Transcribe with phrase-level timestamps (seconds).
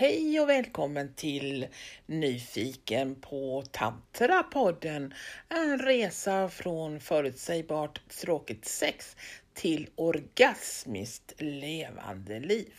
[0.00, 1.66] Hej och välkommen till
[2.06, 5.14] Nyfiken på Tantra-podden.
[5.48, 9.16] En resa från förutsägbart tråkigt sex
[9.54, 12.72] till orgasmiskt levande liv.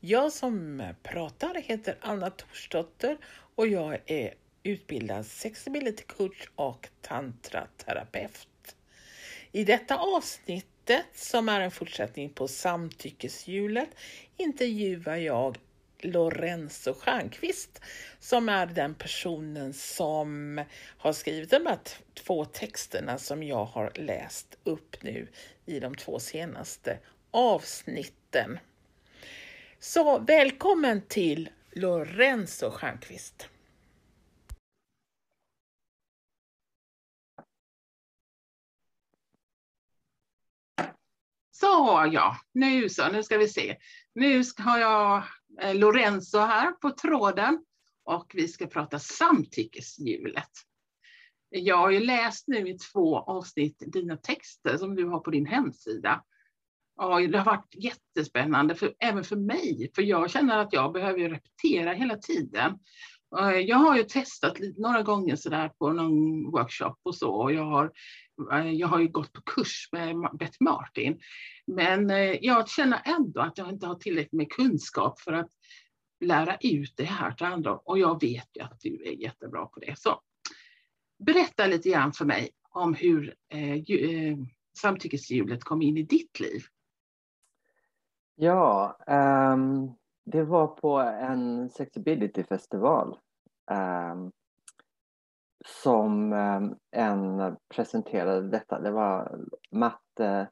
[0.00, 3.16] Jag som pratar heter Anna Torsdotter
[3.54, 8.76] och jag är utbildad sexability coach och tantraterapeut.
[9.52, 13.88] I detta avsnittet, som är en fortsättning på samtyckeshjulet,
[14.36, 15.58] intervjuar jag
[16.02, 17.80] Lorenzo Stjernqvist
[18.18, 20.60] som är den personen som
[20.98, 21.78] har skrivit de här
[22.14, 25.28] två texterna som jag har läst upp nu
[25.66, 26.98] i de två senaste
[27.30, 28.58] avsnitten.
[29.78, 33.48] Så välkommen till Lorenzo Stjernqvist.
[41.50, 43.76] Så ja, nu så, nu ska vi se.
[44.12, 45.22] Nu har jag
[45.60, 47.64] Eh, Lorenzo här på tråden
[48.04, 50.50] och vi ska prata samtyckeshjulet.
[51.50, 55.46] Jag har ju läst nu i två avsnitt dina texter som du har på din
[55.46, 56.24] hemsida.
[56.96, 61.30] Och det har varit jättespännande, för, även för mig, för jag känner att jag behöver
[61.30, 62.78] repetera hela tiden.
[63.36, 67.30] Eh, jag har ju testat några gånger sådär på någon workshop och så.
[67.30, 67.92] Och jag, har,
[68.52, 71.20] eh, jag har ju gått på kurs med Bett Martin.
[71.66, 75.50] Men eh, jag känner ändå att jag inte har tillräckligt med kunskap för att
[76.20, 77.76] lära ut det här till andra.
[77.76, 79.98] Och jag vet ju att du är jättebra på det.
[79.98, 80.20] Så
[81.18, 84.36] berätta lite grann för mig om hur eh
[84.78, 86.62] samtyckeshjulet kom in i ditt liv.
[88.34, 88.98] Ja,
[89.54, 89.94] um,
[90.30, 93.18] det var på en sexability-festival
[94.12, 94.32] um,
[95.66, 98.80] som um, en presenterade detta.
[98.80, 99.38] Det var
[99.70, 100.48] Matte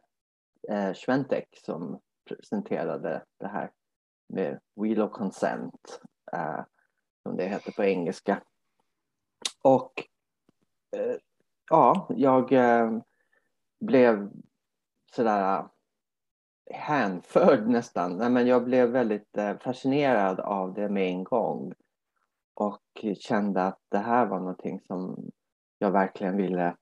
[0.69, 3.71] eh, Schwentek som presenterade det här
[4.29, 6.01] med Wheel of Consent,
[6.37, 6.65] uh,
[7.23, 8.43] som det heter på engelska.
[9.63, 9.93] Och
[10.97, 11.17] uh,
[11.71, 13.01] ja, jag uh,
[13.81, 14.31] blev
[15.13, 15.69] sådär
[16.71, 18.17] hänförd nästan.
[18.17, 21.73] Nej, men jag blev väldigt eh, fascinerad av det med en gång
[22.55, 25.31] och kände att det här var någonting som
[25.79, 26.77] jag verkligen ville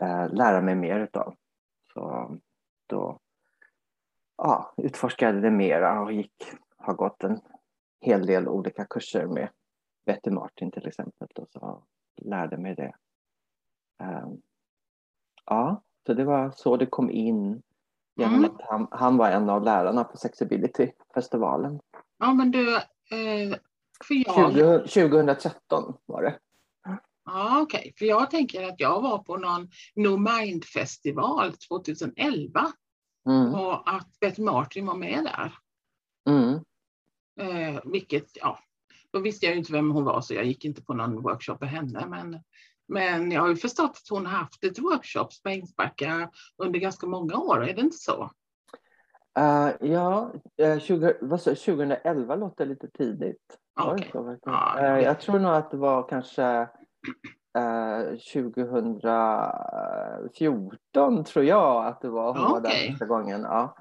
[0.00, 1.34] eh, lära mig mer utav.
[1.94, 2.30] Så
[2.86, 3.18] då
[4.36, 6.44] ja, utforskade det mera och gick,
[6.76, 7.40] har gått en
[8.00, 9.48] hel del olika kurser med
[10.06, 11.82] Betty Martin till exempel och så
[12.16, 12.94] lärde mig det.
[13.98, 14.42] Ehm,
[15.46, 17.62] ja, så det var så det kom in
[18.16, 18.50] genom mm.
[18.50, 21.80] att han, han var en av lärarna på Sexability-festivalen.
[22.18, 23.56] Ja, men du, eh,
[24.04, 24.52] för jag...
[24.88, 26.38] 20, 2013 var det.
[27.24, 27.92] Ja, okej, okay.
[27.98, 32.72] för jag tänker att jag var på någon No Mind-festival 2011
[33.28, 33.54] mm.
[33.54, 35.54] och att Beth Martin var med där.
[36.28, 36.54] Mm.
[37.40, 38.58] Eh, vilket, ja,
[39.10, 41.56] då visste jag ju inte vem hon var så jag gick inte på någon workshop
[41.60, 42.06] med henne.
[42.06, 42.40] Men
[42.88, 47.06] men jag har ju förstått att hon har haft ett workshops på Ängsbacka under ganska
[47.06, 48.30] många år, är det inte så?
[49.38, 53.58] Uh, ja, uh, 20, vad så, 2011 låter lite tidigt.
[53.84, 54.08] Okay.
[54.12, 54.38] Så, uh,
[55.00, 56.68] jag tror nog att det var kanske
[58.32, 62.52] 2014 tror jag att det var hon okay.
[62.52, 63.42] var där första gången.
[63.42, 63.76] Ja.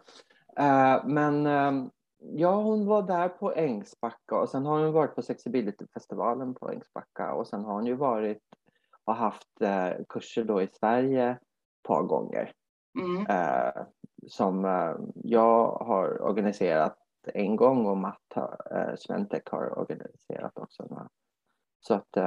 [1.05, 6.53] men um, ja, hon var där på Ängsbacka och sen har hon varit på Sexability-festivalen
[6.53, 8.41] på Ängsbacka och sen har hon ju varit
[9.05, 12.51] har haft eh, kurser då i Sverige ett par gånger.
[12.99, 13.25] Mm.
[13.25, 13.83] Eh,
[14.27, 16.97] som eh, jag har organiserat
[17.33, 21.07] en gång och Matt har, Sventek har organiserat också.
[21.79, 22.17] Så att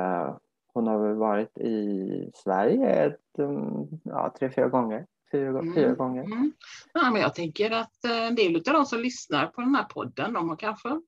[0.72, 5.06] hon har väl varit i Sverige ett, mm, ja, tre, fyra gånger.
[5.32, 5.75] Fyra, mm.
[5.75, 6.25] fyra gånger.
[6.25, 6.53] Mm.
[6.92, 10.32] Ja, men jag tänker att en del av de som lyssnar på den här podden,
[10.32, 11.00] de har kanske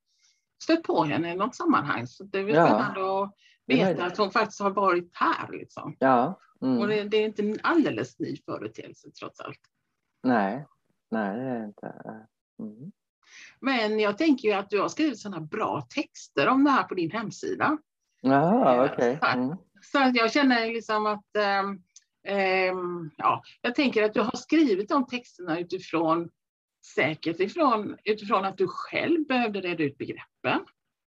[0.63, 2.07] stött på henne i något sammanhang.
[2.07, 3.25] Så det är väl spännande ja.
[3.25, 3.35] att
[3.69, 5.53] veta att hon faktiskt har varit här.
[5.53, 5.97] Liksom.
[5.99, 6.41] Ja.
[6.63, 6.79] Mm.
[6.79, 9.61] Och det, det, är inte en alldeles ny företeelse trots allt.
[10.23, 10.67] Nej,
[11.11, 11.95] nej det är inte.
[12.61, 12.93] Mm.
[13.61, 16.95] Men jag tänker ju att du har skrivit sådana bra texter om det här på
[16.95, 17.79] din hemsida.
[18.21, 19.17] Jaha, okej.
[19.17, 19.33] Okay.
[19.33, 19.57] Mm.
[19.83, 21.27] Så att jag känner liksom att
[21.63, 21.83] um,
[22.35, 26.31] um, ja, jag tänker att du har skrivit de texterna utifrån
[26.95, 30.61] säkert ifrån, utifrån att du själv behövde reda ut begreppen.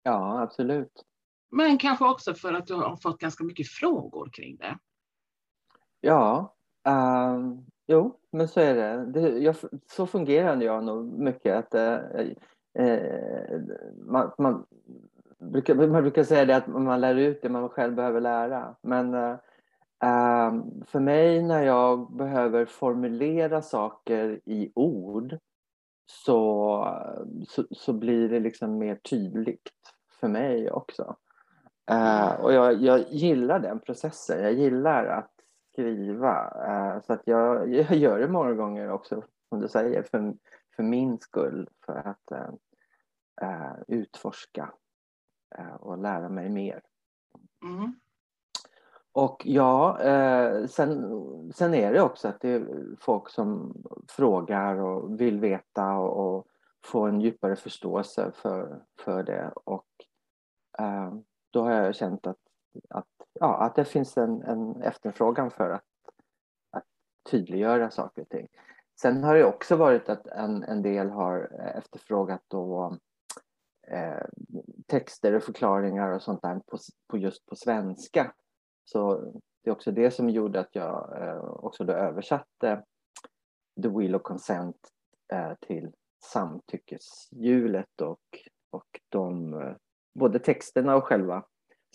[0.04, 1.06] Ja, absolut.
[1.52, 4.78] Men kanske också för att du har fått ganska mycket frågor kring det.
[6.02, 6.56] Ja,
[6.88, 9.06] um, jo, men så är det.
[9.06, 9.56] det jag,
[9.92, 11.56] så fungerar jag nog mycket.
[11.56, 12.22] Att, uh,
[12.80, 13.62] uh,
[14.06, 14.66] man, man,
[15.42, 18.76] brukar, man brukar säga det att man lär ut det man själv behöver lära.
[18.82, 19.36] Men eh,
[20.04, 25.38] ehm, för mig när jag behöver formulera saker i ord
[26.06, 26.86] så,
[27.48, 29.72] så, så, blir det liksom mer tydligt
[30.20, 31.16] för mig också.
[31.92, 34.44] Uh, och jag, jag gillar den processen.
[34.44, 35.32] Jag gillar att
[35.72, 36.54] skriva.
[36.68, 40.34] Uh, så att jag, jag gör det många gånger också, som du säger, för,
[40.76, 41.70] för min skull.
[41.86, 42.32] För att
[43.44, 44.74] uh, utforska
[45.80, 46.82] och lära mig mer.
[47.64, 47.96] Mm.
[49.12, 49.98] Och ja,
[50.70, 51.22] sen,
[51.56, 52.66] sen är det också att det är
[53.00, 53.74] folk som
[54.08, 56.48] frågar och vill veta och, och
[56.86, 59.52] få en djupare förståelse för, för det.
[59.56, 59.88] Och
[61.52, 62.38] då har jag känt att,
[62.90, 65.84] att, ja, att det finns en, en efterfrågan för att,
[66.72, 66.86] att
[67.32, 68.48] tydliggöra saker och ting.
[69.02, 71.40] Sen har det också varit att en, en del har
[71.76, 72.98] efterfrågat då,
[73.88, 74.26] eh,
[74.88, 76.78] texter och förklaringar och sånt där på,
[77.08, 78.34] på just på svenska.
[78.86, 79.16] Så
[79.64, 82.84] det är också det som gjorde att jag eh, också då översatte
[83.84, 84.78] The Wheel of Consent
[85.34, 85.92] eh, till
[86.24, 88.20] samtyckeshjulet och,
[88.70, 89.76] och de, eh,
[90.14, 91.44] både texterna och själva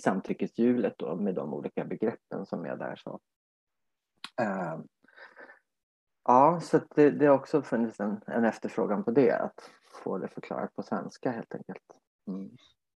[0.03, 2.97] samtyckeshjulet då med de olika begreppen som är där.
[2.97, 3.21] Så.
[4.41, 4.87] Ehm,
[6.25, 9.71] ja, så det, det har också funnits en, en efterfrågan på det, att
[10.03, 11.85] få det förklarat på svenska helt enkelt.
[12.29, 12.51] Mm.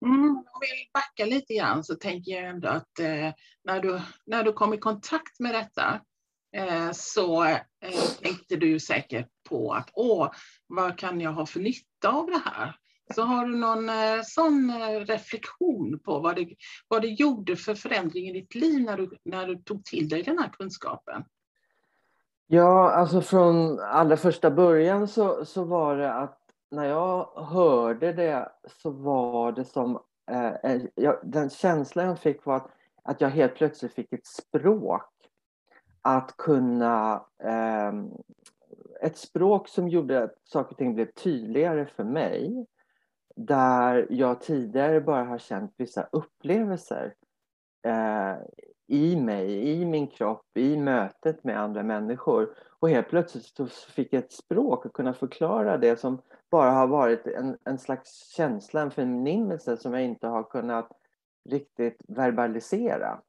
[0.06, 3.34] Mm, om vi backar lite grann så tänker jag ändå att eh,
[3.64, 6.02] när, du, när du kom i kontakt med detta
[6.56, 7.60] eh, så eh,
[8.22, 10.32] tänkte du säkert på att åh,
[10.68, 12.76] vad kan jag ha för nytta av det här?
[13.16, 16.56] Så har du någon eh, sån eh, reflektion på vad det,
[16.88, 20.24] vad det gjorde för förändring i ditt liv när du, när du tog till dig
[20.24, 21.24] den här kunskapen?
[22.48, 26.40] Ja, alltså från allra första början så, så var det att
[26.72, 28.52] när jag hörde det
[28.82, 30.00] så var det som...
[30.32, 32.72] Eh, eh jag, den känslan jag fick var att,
[33.04, 35.12] att jag helt plötsligt fick ett språk.
[36.02, 37.26] Att kunna...
[37.44, 37.94] Eh,
[39.02, 42.66] ett språk som gjorde att saker och ting blev tydligare för mig.
[43.42, 47.14] Där jag tidigare bara har känt vissa upplevelser
[47.86, 48.36] eh,
[48.88, 52.56] i mig, i min kropp, i mötet med andra människor.
[52.80, 56.22] Och helt plötsligt fick jag ett språk att kunna förklara det som
[56.52, 60.92] bara har varit en, en slags känsla, en förnimmelse som jag inte har kunnat
[61.50, 63.22] riktigt verbalisera.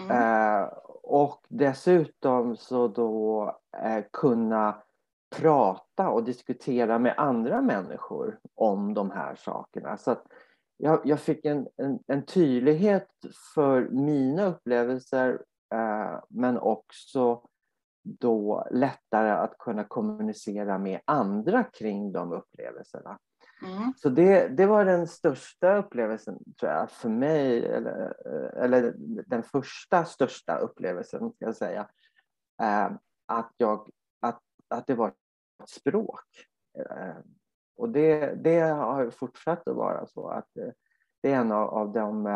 [0.00, 0.10] Mm.
[0.10, 0.68] Eh,
[1.02, 3.46] och dessutom så då
[3.82, 4.82] eh, kunna
[5.36, 9.96] prata och diskutera med andra människor om de här sakerna.
[9.96, 10.16] Så
[10.76, 13.08] jag, jag, fick en, en, en, tydlighet
[13.54, 15.42] för mina upplevelser
[15.74, 17.42] eh, men också
[18.02, 23.18] då lättare att kunna kommunicera med andra kring de upplevelserna.
[23.62, 23.92] Mm.
[23.96, 28.14] Så det, det var den största upplevelsen tror jag för mig, eller,
[28.56, 28.94] eller
[29.26, 31.88] den första största upplevelsen ska jag säga.
[32.62, 32.90] Eh,
[33.26, 33.90] att, jag,
[34.68, 36.26] att, det var ett språk.
[36.78, 37.16] Eh,
[37.76, 40.70] och det, det har fortsatt att vara så att eh,
[41.22, 42.26] det är en av, av de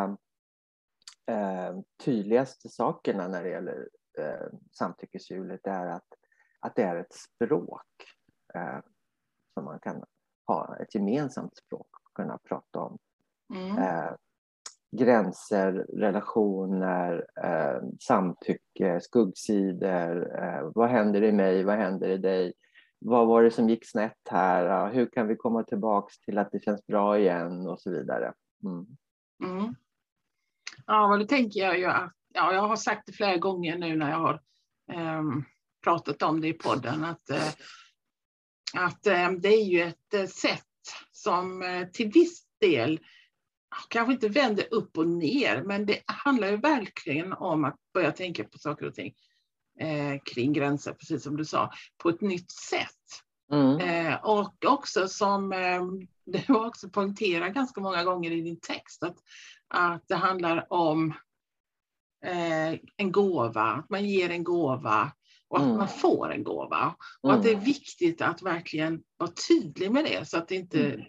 [1.26, 3.88] eh, tydligaste sakerna när det gäller
[4.18, 6.08] eh, samtyckeshjulet är att,
[6.60, 7.88] att det är ett språk
[8.54, 8.78] eh,
[9.54, 10.04] som man kan
[10.46, 12.98] ha, ett gemensamt språk och kunna prata om.
[13.54, 13.78] Mm.
[13.78, 14.14] Eh,
[14.96, 20.42] gränser, relationer, eh, samtycke, skuggsidor.
[20.42, 21.64] Eh, vad händer i mig?
[21.64, 22.52] Vad händer i dig?
[22.98, 24.92] Vad var det som gick snett här?
[24.92, 28.32] Hur kan vi komma tillbaks till att det känns bra igen och så vidare.
[28.64, 28.86] Mm.
[29.44, 29.74] Mm.
[30.86, 33.96] Ja, och då tänker jag ju att ja, jag har sagt det flera gånger nu
[33.96, 34.40] när jag har
[34.92, 35.22] eh,
[35.84, 37.48] pratat om det i podden, att, eh,
[38.74, 40.66] att ehm, det är ju ett eh, sätt
[41.10, 43.00] som eh, till viss del
[43.88, 48.44] kanske inte vänder upp och ner, men det handlar ju verkligen om att börja tänka
[48.44, 49.14] på saker och ting
[49.80, 51.70] eh, kring gränser, precis som du sa,
[52.02, 52.88] på ett nytt sätt.
[53.52, 54.18] Mm.
[54.22, 59.16] och också som ehm, du också poängterar ganska många gånger i din text, att,
[59.68, 61.14] att det handlar om
[62.24, 65.12] eh, en gåva, att man ger en gåva
[65.48, 65.76] och att mm.
[65.76, 66.94] man får en gåva.
[67.20, 67.38] Och mm.
[67.38, 71.00] att det är viktigt att verkligen vara tydlig med det så att det inte mm.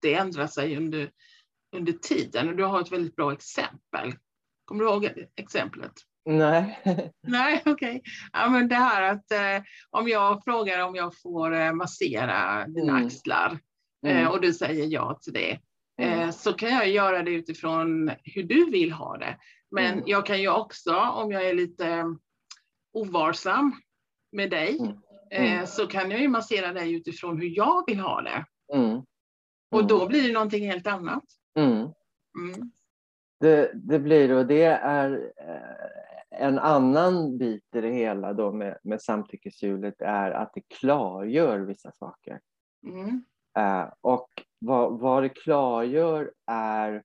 [0.00, 1.10] det ändrar sig under,
[1.76, 2.48] under tiden.
[2.48, 4.12] Och du har ett väldigt bra exempel.
[4.64, 5.92] Kommer du ihåg exemplet?
[6.24, 6.80] Nej.
[7.26, 7.72] Nej, okej.
[7.72, 8.00] Okay.
[8.32, 12.92] Ja, men det här att eh, om jag frågar om jag får eh, massera dina
[12.92, 13.06] mm.
[13.06, 13.58] axlar
[14.06, 14.32] eh, mm.
[14.32, 15.50] och du säger ja till det,
[16.02, 16.32] eh, mm.
[16.32, 19.38] så kan jag göra det utifrån hur du vill ha det.
[19.70, 20.04] Men mm.
[20.06, 22.04] jag kan ju också, om jag är lite
[22.92, 23.80] ovarsam
[24.32, 24.92] med dig, mm.
[25.30, 25.66] eh, mm.
[25.66, 28.44] så kan jag ju massera dig utifrån hur jag vill ha det.
[29.70, 31.24] Och då blir det någonting helt annat.
[31.58, 31.92] Mm.
[33.40, 38.78] Det, det, blir och det är eh, en annan bit i det hela då med,
[38.82, 42.40] med samtyckeshjulet är att det klargör vissa saker.
[42.86, 43.24] Mm.
[43.58, 44.28] Eh, och
[44.58, 47.02] vad, vad det klargör är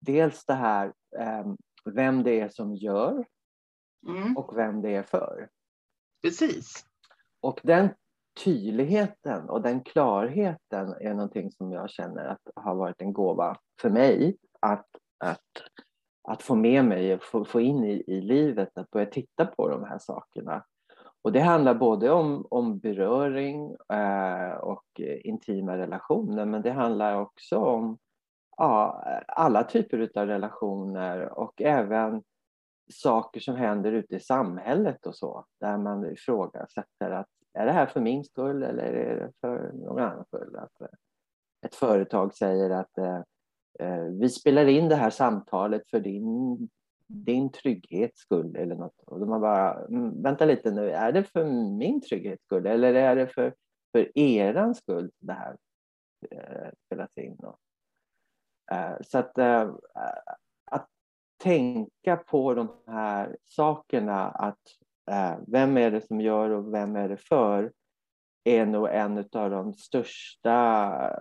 [0.00, 1.46] dels det här eh,
[1.84, 3.24] vem det är som gör
[4.08, 4.36] Mm.
[4.36, 5.48] och vem det är för.
[6.22, 6.86] Precis.
[7.40, 7.88] Och den
[8.44, 13.90] tydligheten och den klarheten är någonting som jag känner att har varit en gåva för
[13.90, 14.86] mig att,
[15.24, 15.40] att,
[16.28, 19.68] att få med mig och få, få in i, i livet, att börja titta på
[19.68, 20.64] de här sakerna.
[21.22, 27.58] Och det handlar både om, om beröring eh, och intima relationer, men det handlar också
[27.58, 27.98] om
[28.56, 32.22] ja, alla typer av relationer och även
[32.92, 37.86] saker som händer ute i samhället och så, där man ifrågasätter att är det här
[37.86, 40.56] för min skull eller är det för någon annan skull?
[40.56, 40.86] Att eh,
[41.66, 43.20] ett företag säger att eh,
[43.78, 46.58] eh, vi spelar in det här samtalet för din,
[47.06, 49.02] din trygghets skull eller något.
[49.06, 51.44] Och man bara, mm, vänta lite nu, är det för
[51.78, 53.54] min trygghets skull eller är det för,
[53.92, 55.56] för eran skull det här
[56.30, 57.36] eh, spelas in?
[57.38, 57.58] Och,
[58.72, 59.74] eh, så att, eh,
[60.64, 60.88] att
[61.42, 64.60] tänka på de här sakerna, att
[65.46, 67.72] vem är det som gör och vem är det för,
[68.44, 71.16] är nog en av de största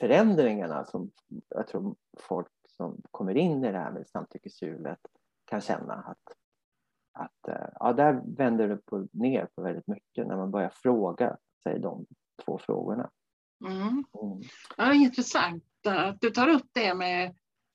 [0.00, 1.10] förändringarna som
[1.48, 4.98] jag tror folk som kommer in i det här med samtyckeshjulet
[5.44, 6.36] kan känna att,
[7.12, 11.36] att eh, ja, där vänder det på, ner på väldigt mycket när man börjar fråga
[11.62, 12.06] sig de
[12.44, 13.10] två frågorna.
[13.66, 13.82] Mm.
[13.82, 14.04] Mm.
[14.76, 17.34] Ja, intressant att du tar upp det med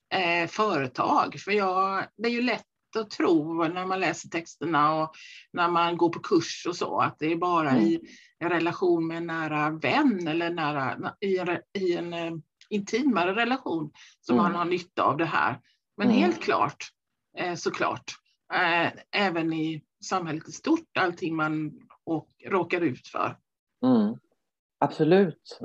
[0.10, 1.36] eh, företag.
[1.40, 5.12] För jag, det är ju lätt att tro när man läser texterna och
[5.54, 7.84] när man går på kurs och så att det är bara Mm.
[7.84, 8.00] i
[8.40, 12.34] en relation med en nära vän eller nära, i en, i en eh,
[12.70, 14.44] intimare relation som Mm.
[14.52, 15.60] man har nytta av det här.
[15.98, 16.20] Men Mm.
[16.22, 16.86] helt klart,
[17.38, 18.12] eh, såklart,
[18.54, 23.38] eh, även i samhället i stort, allting man och, råkar ut för.
[23.86, 24.18] Mm.
[24.80, 25.60] Absolut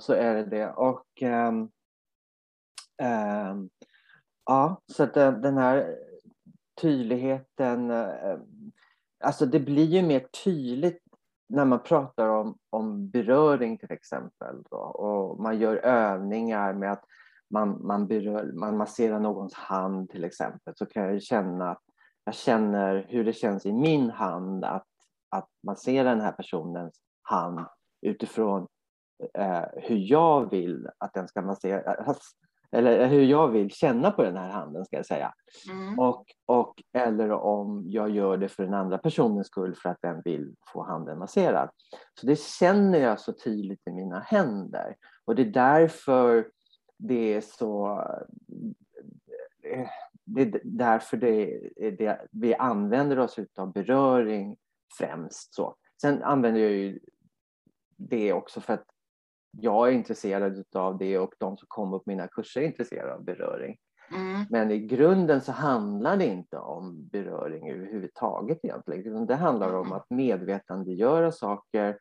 [0.00, 0.70] så är det det.
[0.72, 1.68] Och ehm,
[3.02, 3.70] ehm,
[4.46, 5.96] ja, så att den här
[6.80, 8.38] tydligheten, eh,
[9.24, 11.02] alltså det blir ju mer tydligt
[11.48, 14.62] när man pratar om, om beröring till exempel.
[14.70, 17.04] Då, och man gör övningar med att
[17.50, 21.82] man, man, berör, man masserar någons hand till exempel så kan jag ju känna att
[22.24, 24.86] jag känner hur det känns i min hand att,
[25.30, 27.66] att massera den här personens hand
[28.02, 28.66] utifrån
[29.34, 32.22] eh, hur jag vill att den ska masseras.
[32.72, 35.34] Eller hur jag vill känna på den här handen ska jag säga.
[35.70, 35.98] Mm.
[35.98, 40.22] Och, och, eller om jag gör det för den andra personens skull för att den
[40.24, 41.70] vill få handen masserad.
[42.20, 44.96] Så det känner jag så tydligt i mina händer.
[45.24, 46.50] Och det är därför
[46.98, 48.02] det är så...
[50.24, 51.60] Det är därför det,
[51.98, 54.56] det, vi använder oss av beröring
[54.98, 55.54] främst.
[55.54, 55.76] Så.
[56.00, 56.98] Sen använder jag ju
[57.96, 58.84] det också för att
[59.50, 63.24] jag är intresserad av det och de som kommer på mina kurser är intresserade av
[63.24, 63.76] beröring.
[64.12, 64.46] Mm.
[64.50, 69.26] Men i grunden så handlar det inte om beröring överhuvudtaget egentligen.
[69.26, 71.98] Det handlar om att medvetandegöra saker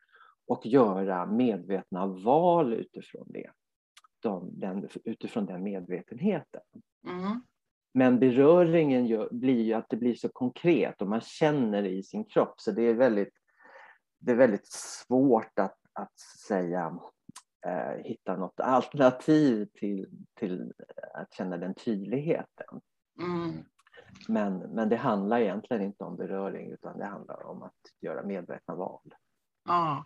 [0.47, 3.49] och göra medvetna val utifrån det.
[4.19, 6.61] De, den, utifrån den medvetenheten.
[7.07, 7.41] Mm.
[7.93, 12.03] Men beröringen gör, blir ju att det blir så konkret och man känner det i
[12.03, 12.53] sin kropp.
[12.57, 13.33] Så det är väldigt,
[14.19, 16.99] det är väldigt svårt att, att säga
[17.65, 20.73] eh, hitta något alternativ till, till
[21.13, 22.81] att känna den tydligheten.
[23.19, 23.63] Mm.
[24.27, 28.75] Men, men det handlar egentligen inte om beröring utan det handlar om att göra medvetna
[28.75, 29.15] val.
[29.65, 30.05] Ja.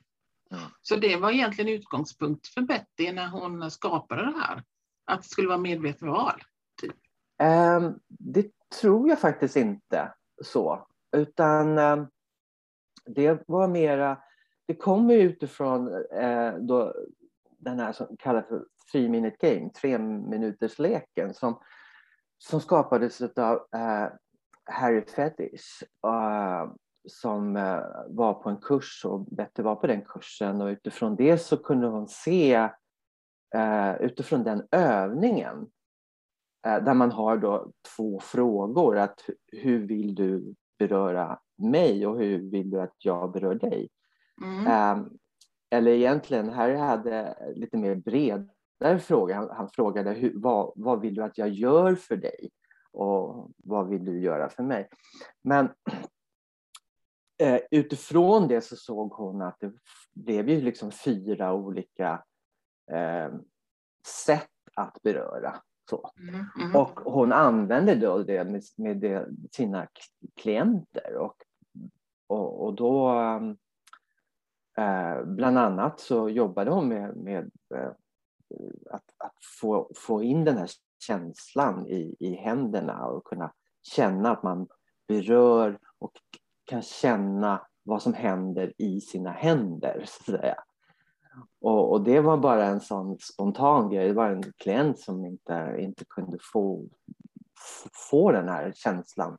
[0.51, 0.63] Mm.
[0.81, 4.63] Så det var egentligen utgångspunkt för Betty när hon skapade det här.
[5.05, 6.41] Att det skulle vara medvetet val.
[7.37, 10.87] Ehm, det tror jag faktiskt inte så.
[11.17, 12.07] Utan ehm,
[13.05, 14.21] det var mera,
[14.65, 16.93] det kommer utifrån eh, då,
[17.63, 21.59] den här som kallas för three minute game, tre minuters leken som,
[22.37, 24.07] som skapades av eh,
[24.65, 26.71] Harry Fetish eh,
[27.07, 31.37] som eh, var på en kurs och Betty var på den kursen och utifrån det
[31.37, 32.69] så kunde hon se
[33.99, 35.67] utifrån den övningen
[36.63, 38.97] där man har då två frågor.
[38.97, 43.89] Att hur vill du beröra mig och hur vill du att jag berör dig?
[44.43, 45.09] Mm.
[45.73, 49.35] Eller egentligen, Harry hade lite mer bredare fråga.
[49.35, 52.49] Han, han frågade hur, vad, vad vill du att jag gör för dig?
[52.91, 54.89] Och vad vill du göra för mig?
[55.41, 55.69] Men
[57.41, 59.73] eh, utifrån det så såg hon att det
[60.13, 62.23] blev ju liksom fyra olika
[62.91, 63.33] eh,
[64.25, 65.55] sätt att beröra.
[65.89, 66.11] Så.
[66.19, 66.45] Mm.
[66.61, 66.75] Mm.
[66.75, 69.87] Och hon använde då det med, med det, sina
[70.41, 71.15] klienter.
[71.15, 71.35] Och,
[72.27, 73.57] och, och då, um,
[74.77, 77.91] Eh, bland annat så jobbade hon med, med eh,
[78.89, 83.53] att, att, få, få in den här känslan i, i händerna och kunna
[83.95, 84.67] känna att man
[85.07, 86.11] berör och
[86.65, 90.05] kan känna vad som händer i sina händer.
[90.07, 90.55] Så att säga.
[91.61, 94.07] Och, och, det var bara en sån spontan grej.
[94.07, 96.85] Det var en klient som inte, inte kunde få,
[98.09, 99.37] få den här känslan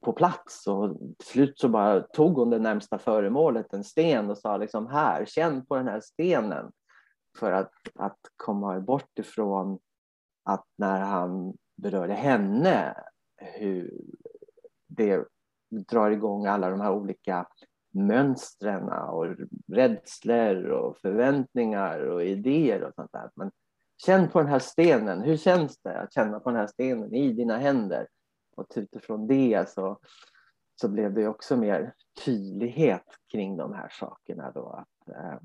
[0.00, 0.66] på plats.
[0.66, 4.86] Och till slut så bara tog hon det närmsta föremålet, en sten, och sa liksom
[4.86, 6.72] här, känn på den här stenen.
[7.38, 9.78] För att, att komma bort ifrån
[10.44, 12.94] att när han berörde henne,
[13.36, 14.00] hur
[14.86, 15.24] det
[15.88, 17.46] drar igång alla de här olika
[17.94, 19.26] mönstren och
[19.72, 23.30] rädslor och förväntningar och idéer och sånt där.
[23.34, 23.50] Men
[24.06, 25.22] känn på den här stenen.
[25.22, 28.08] Hur känns det att känna på den här stenen i dina händer?
[28.56, 29.98] Och utifrån det så,
[30.80, 31.94] så blev det också mer
[32.24, 34.68] tydlighet kring de här sakerna då.
[34.68, 35.38] Att eh,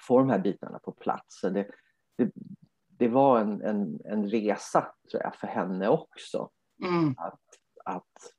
[0.00, 1.40] få de här bitarna på plats.
[1.40, 1.66] Så det,
[2.16, 2.32] det,
[2.88, 6.50] det var en, en, en resa tror jag för henne också.
[6.84, 7.14] Mm.
[7.18, 7.40] Att,
[7.84, 8.34] att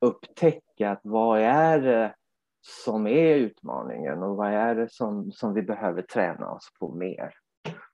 [0.00, 2.14] upptäcka att vad är det
[2.60, 7.34] som är utmaningen och vad är det som, som vi behöver träna oss på mer.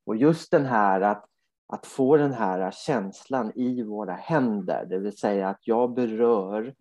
[0.05, 1.28] Och just den här att,
[1.73, 6.75] att få den här känslan i våra händer, det vill säga att jag berör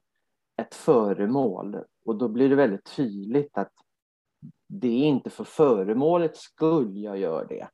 [0.62, 3.72] ett föremål och då blir det väldigt tydligt att
[4.68, 7.68] det är inte för föremålets skull jag gör det,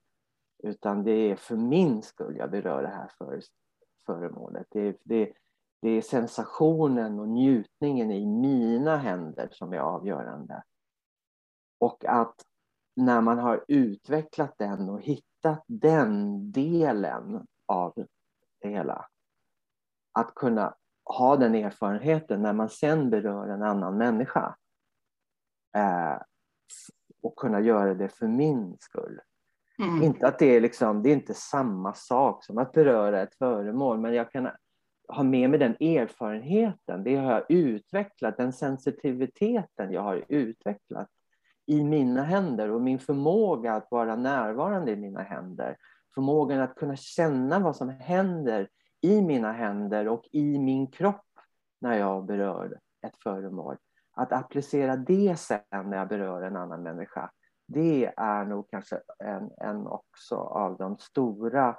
[0.64, 3.42] utan det är för min skull jag berör det här för,
[4.06, 4.68] föremålet.
[4.70, 5.34] Det, det,
[5.82, 10.64] det är sensationen och njutningen i mina händer som är avgörande.
[11.80, 12.36] Och att
[12.96, 15.33] när man har utvecklat den och hittat
[15.68, 17.94] den delen av
[18.62, 19.06] det hela,
[20.12, 24.56] att kunna ha den erfarenheten när man sen berör en annan människa.
[25.76, 26.18] Eh,
[27.22, 29.22] och kunna göra det för min skull.
[29.80, 30.04] Mm.
[30.04, 34.00] Inte att det är liksom, det är inte samma sak som att beröra ett föremål,
[34.00, 34.50] men jag kan
[35.08, 41.10] ha med mig den erfarenheten, det har jag utvecklat, den sensitiviteten jag har utvecklat
[41.66, 45.78] i mina händer och min förmåga att vara närvarande i mina händer.
[46.16, 48.70] Förmågan att kunna känna vad som händer
[49.02, 51.26] i mina händer och i min kropp
[51.82, 53.78] när jag berör ett föremål.
[54.16, 57.32] Att applicera det sen när jag berör en annan människa,
[57.68, 61.78] det är nog kanske en, en också av de stora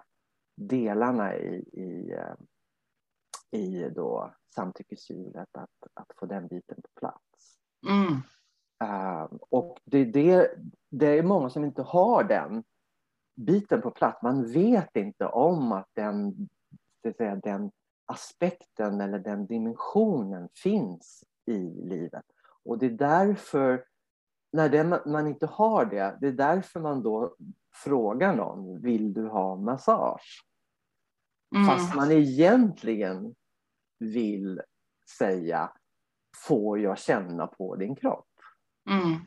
[0.56, 2.34] delarna i, i eh,
[3.54, 7.58] i då samtyckeshjulet att, att få den biten på plats.
[7.88, 8.22] Mm.
[8.84, 10.50] Uh, och det, det,
[10.90, 12.64] det är många som inte har den
[13.36, 14.22] biten på plats.
[14.22, 16.48] Man vet inte om att den,
[17.02, 17.70] det säga, den
[18.06, 22.24] aspekten eller den dimensionen finns i livet.
[22.64, 23.84] Och det är därför,
[24.52, 27.34] när det, man inte har det, det är därför man då
[27.74, 30.44] frågar någon, vill du ha massage?
[31.54, 31.66] Mm.
[31.66, 33.34] Fast man egentligen
[33.98, 34.60] vill
[35.18, 35.72] säga,
[36.46, 38.33] får jag känna på din kropp?
[38.90, 39.20] Mm.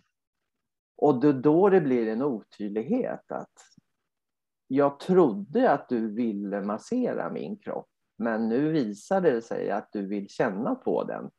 [0.98, 3.54] Och då, då det blir en otydlighet att
[4.68, 10.06] jag trodde att du ville massera min kropp, men nu visar det sig att du
[10.06, 11.30] vill känna på den.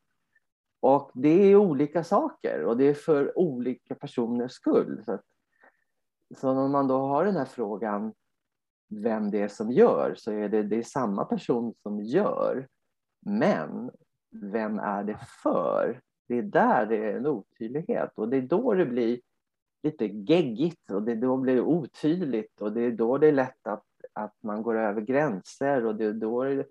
[0.80, 5.02] Och det är olika saker och det är för olika personers skull.
[5.04, 5.24] Så, att,
[6.36, 8.14] så om man då har den här frågan
[8.88, 12.68] vem det är som gör så är det, det är samma person som gör.
[13.26, 13.90] Men
[14.30, 16.00] vem är det för?
[16.28, 19.20] Det är där det är en otydlighet och det är då det blir
[19.82, 23.32] lite geggigt och det är då det blir otydligt och det är då det är
[23.32, 26.66] lätt att, att man går över gränser och det är då det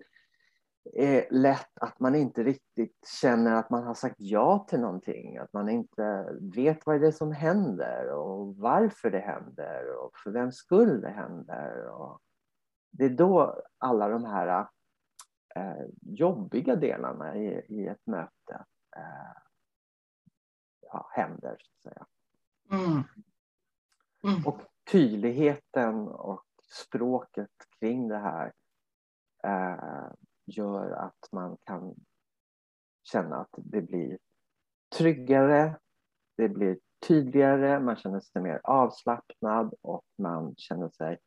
[0.94, 5.52] är lätt att man inte riktigt känner att man har sagt ja till någonting, att
[5.52, 10.56] man inte vet vad det är som händer och varför det händer och för vems
[10.56, 11.88] skull det händer.
[11.88, 12.20] Och
[12.90, 14.66] det är då alla de här
[15.56, 18.64] eh, jobbiga delarna i, i ett möte
[18.96, 19.47] eh,
[20.92, 21.56] ja, händer.
[21.58, 22.06] Så att säga.
[22.70, 23.02] Mm.
[24.24, 24.46] Mm.
[24.46, 26.44] Och tydligheten och
[26.84, 28.52] språket kring det här
[29.44, 30.12] eh,
[30.46, 31.94] gör att man kan
[33.12, 34.18] känna att det blir
[34.96, 35.78] tryggare,
[36.36, 41.18] det blir tydligare, man känner sig mer avslappnad och man känner sig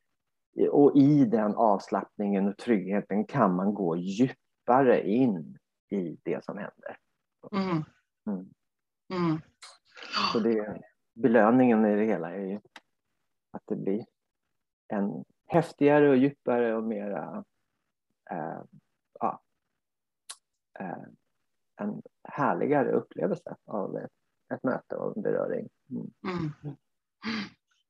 [0.72, 5.58] och i den avslappningen och tryggheten kan man gå djupare in
[5.90, 6.98] i det som händer.
[7.52, 7.84] Mm.
[8.28, 8.50] Mm.
[9.12, 9.42] Mm.
[10.34, 10.82] Så det,
[11.14, 12.60] belöningen i det hela är ju
[13.52, 14.06] att det blir
[14.88, 17.44] en häftigare och djupare och mera
[18.32, 18.62] äh,
[19.20, 19.42] ja,
[20.80, 21.04] äh,
[21.82, 24.12] en härligare upplevelse av ett,
[24.54, 25.70] ett möte och en beröring.
[25.90, 26.12] Mm.
[26.24, 26.76] mm.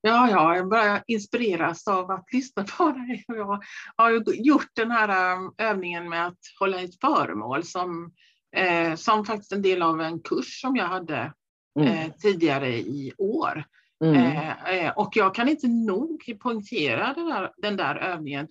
[0.03, 3.23] Ja, ja, jag börjar inspireras av att lyssna på dig.
[3.27, 3.63] Jag
[3.95, 8.13] har gjort den här um, övningen med att hålla ett föremål som,
[8.55, 11.33] eh, som faktiskt en del av en kurs som jag hade
[11.79, 11.93] mm.
[11.93, 13.63] eh, tidigare i år.
[14.03, 14.15] Mm.
[14.15, 18.47] Eh, eh och jag kan inte nog poängtera den där, den där övningen.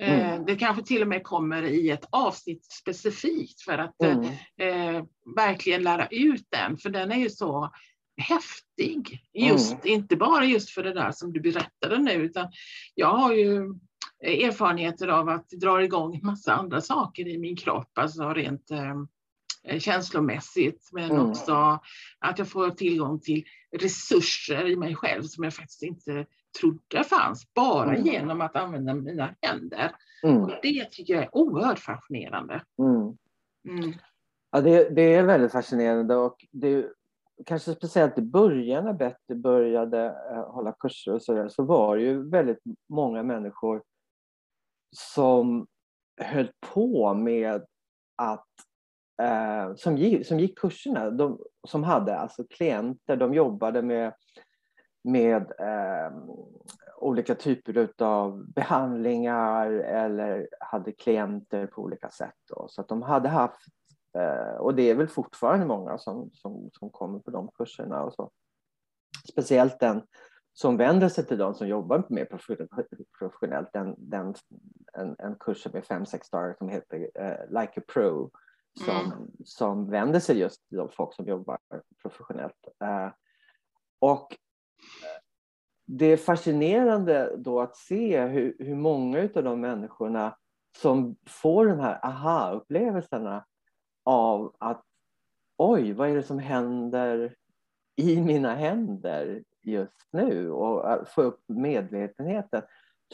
[0.00, 0.44] Mm.
[0.44, 5.06] Det kanske till och med kommer i ett avsnitt specifikt för att mm.
[5.36, 7.70] Verkligen lära ut den, för den är ju så
[8.20, 9.20] häftig.
[9.32, 9.80] Just, mm.
[9.84, 12.48] Inte bara just för det där som du berättade nu, utan
[12.94, 13.74] jag har ju
[14.22, 18.94] erfarenheter av att drar igång massa andra saker i min kropp, alltså rent eh,
[19.78, 21.30] känslomässigt, men mm.
[21.30, 21.80] också
[22.18, 23.44] att jag får tillgång till
[23.78, 26.26] resurser i mig själv som jag faktiskt inte
[26.60, 28.06] trodde fanns, bara mm.
[28.06, 29.96] genom att använda mina händer.
[30.22, 30.42] Mm.
[30.42, 32.62] Och det tycker jag är oerhört fascinerande.
[32.78, 33.16] Mm.
[33.68, 33.94] Mm.
[34.50, 36.86] Ja, det, det, är väldigt fascinerande och det,
[37.46, 41.96] kanske speciellt i början när Betty började eh, hålla kurser och så där, så var
[41.96, 43.82] det ju väldigt många människor
[44.96, 45.66] som
[46.20, 47.64] höll på med
[48.16, 48.46] att
[49.20, 54.12] eh, som, gick, som gick kurserna, de, som hade alltså klienter, de jobbade med,
[55.04, 56.12] med eh,
[56.96, 62.34] olika typer av behandlingar eller hade klienter på olika sätt.
[62.48, 62.66] Då.
[62.68, 63.60] Så att de hade haft
[64.18, 68.02] Eh, och det är väl fortfarande många som, som, som kommer på de kurserna.
[68.02, 68.30] Och så.
[69.32, 70.02] Speciellt den
[70.52, 72.24] som vänder sig till de som jobbar mer
[73.18, 73.68] professionellt.
[73.72, 74.34] Den, den,
[74.92, 78.30] en, en kurs som är fem, sex dagar som heter uh, Like a Pro.
[78.78, 79.30] Som, mm.
[79.44, 81.58] som vänder sig just till de folk som jobbar
[82.02, 82.68] professionellt.
[82.84, 83.12] Uh,
[83.98, 84.36] och
[85.86, 90.36] det är fascinerande då att se hur, hur många av de människorna
[90.78, 93.44] som får de här aha-upplevelserna
[94.04, 94.84] av att
[95.56, 97.34] oj, vad är det som händer
[97.96, 102.62] i mina händer just nu och få upp medvetenheten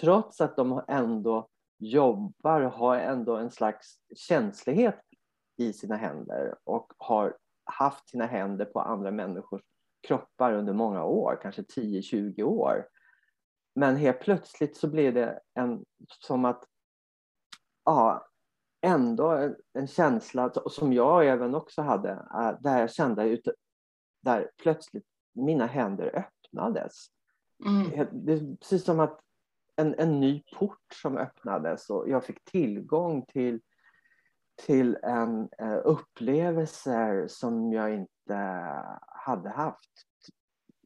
[0.00, 5.00] trots att de ändå jobbar och har ändå en slags känslighet
[5.56, 9.62] i sina händer och har haft sina händer på andra människors
[10.08, 12.88] kroppar under många år, kanske 10-20 år.
[13.74, 16.64] Men helt plötsligt så blir det en, som att
[17.84, 18.28] ja,
[18.80, 23.40] ändå en känsla som jag även också hade, äh, där jag kände
[24.22, 27.06] där plötsligt mina händer öppnades.
[27.66, 28.06] Mm.
[28.12, 29.20] Det är precis som att
[29.76, 33.60] en, en ny port som öppnades och jag fick tillgång till,
[34.56, 38.36] till en uh, upplevelser som jag inte
[39.06, 39.90] hade haft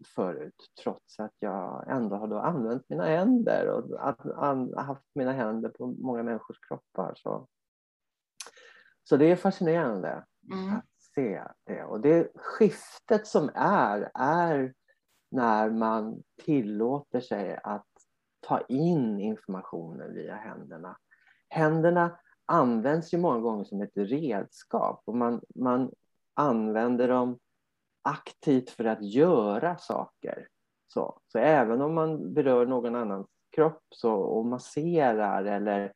[0.06, 5.68] förut trots att jag ändå hade använt mina händer och att, an, haft mina händer
[5.68, 7.12] på många människors kroppar.
[7.16, 7.48] Så.
[9.04, 10.76] Så det är fascinerande mm.
[10.76, 11.84] att se det.
[11.84, 14.74] Och det skiftet som är, är
[15.30, 17.86] när man tillåter sig att
[18.40, 20.96] ta in informationen via händerna.
[21.48, 22.18] Händerna
[22.50, 25.90] används ju många gånger som ett redskap och man, man
[26.34, 27.38] använder dem
[28.02, 30.48] aktivt för att göra saker.
[30.88, 35.92] Så, så även om man berör någon annans kropp så, och masserar eller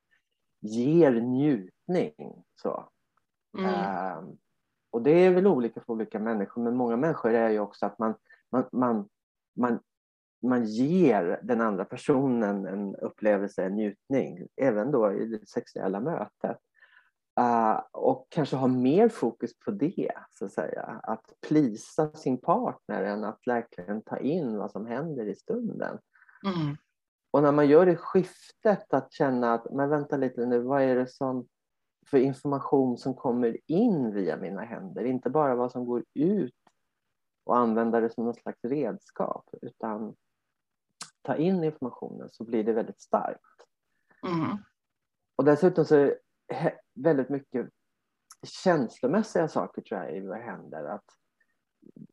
[0.61, 2.89] ger njutning så,
[3.59, 3.71] Mm.
[3.71, 4.35] Uh,
[4.91, 7.99] och det är väl olika för olika människor, men många människor är ju också att
[7.99, 8.15] man,
[8.51, 9.09] man, man,
[9.57, 9.81] man,
[10.49, 16.59] man ger den andra personen en upplevelse, en njutning, även då i det sexuella mötet.
[17.41, 21.01] Uh, och kanske ha mer fokus på det, så att säga.
[21.03, 25.99] Att plisa sin partner än att verkligen ta in vad som händer i stunden.
[26.47, 26.77] Mm.
[27.31, 30.97] Och när man gör det skiftet att känna att, men vänta lite nu, vad är
[30.97, 31.47] det som
[32.07, 35.05] för information som kommer in via mina händer.
[35.05, 36.55] Inte bara vad som går ut
[37.45, 40.15] och använda det som något slags redskap, utan
[41.25, 43.41] ta in informationen så blir det väldigt starkt.
[44.27, 44.57] Mm.
[45.37, 46.07] Och dessutom så är
[46.47, 47.69] det väldigt mycket
[48.43, 50.85] känslomässiga saker tror jag i våra händer.
[50.85, 51.05] Att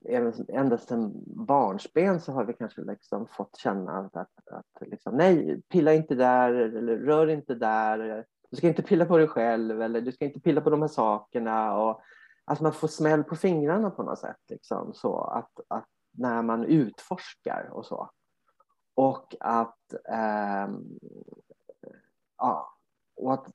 [0.06, 5.17] även, ända sedan barnsben så har vi kanske liksom fått känna att, att, att liksom,
[5.17, 9.82] nej, pilla inte där, eller rör inte där, du ska inte pilla på dig själv
[9.82, 11.78] eller du ska inte pilla på de här sakerna.
[11.78, 12.02] Och,
[12.45, 14.39] att man får smäll på fingrarna på något sätt.
[14.50, 18.10] Liksom, så att, att när man utforskar och så.
[18.93, 20.69] Och att, eh,
[22.38, 22.77] ja,
[23.15, 23.54] och att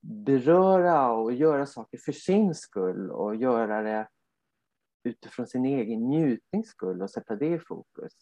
[0.00, 4.08] beröra och göra saker för sin skull och göra det
[5.02, 8.12] utifrån sin egen njutnings skull och sätta det i fokus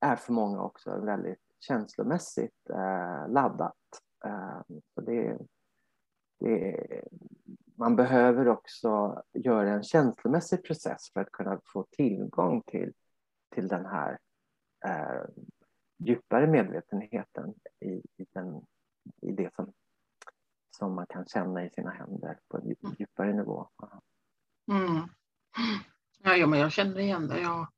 [0.00, 3.74] är för många också väldigt känslomässigt eh, laddat.
[4.24, 4.60] Eh,
[4.94, 5.38] så det,
[6.40, 6.86] det,
[7.74, 12.92] man behöver också göra en känslomässig process för att kunna få tillgång till,
[13.54, 14.18] till den här
[14.86, 15.22] eh,
[15.98, 18.64] djupare medvetenheten i, i, den,
[19.22, 19.72] i det som,
[20.76, 23.68] som man kan känna i sina händer på en djupare nivå.
[24.70, 25.08] Mm.
[26.22, 27.40] Ja, men jag känner igen det.
[27.40, 27.68] Jag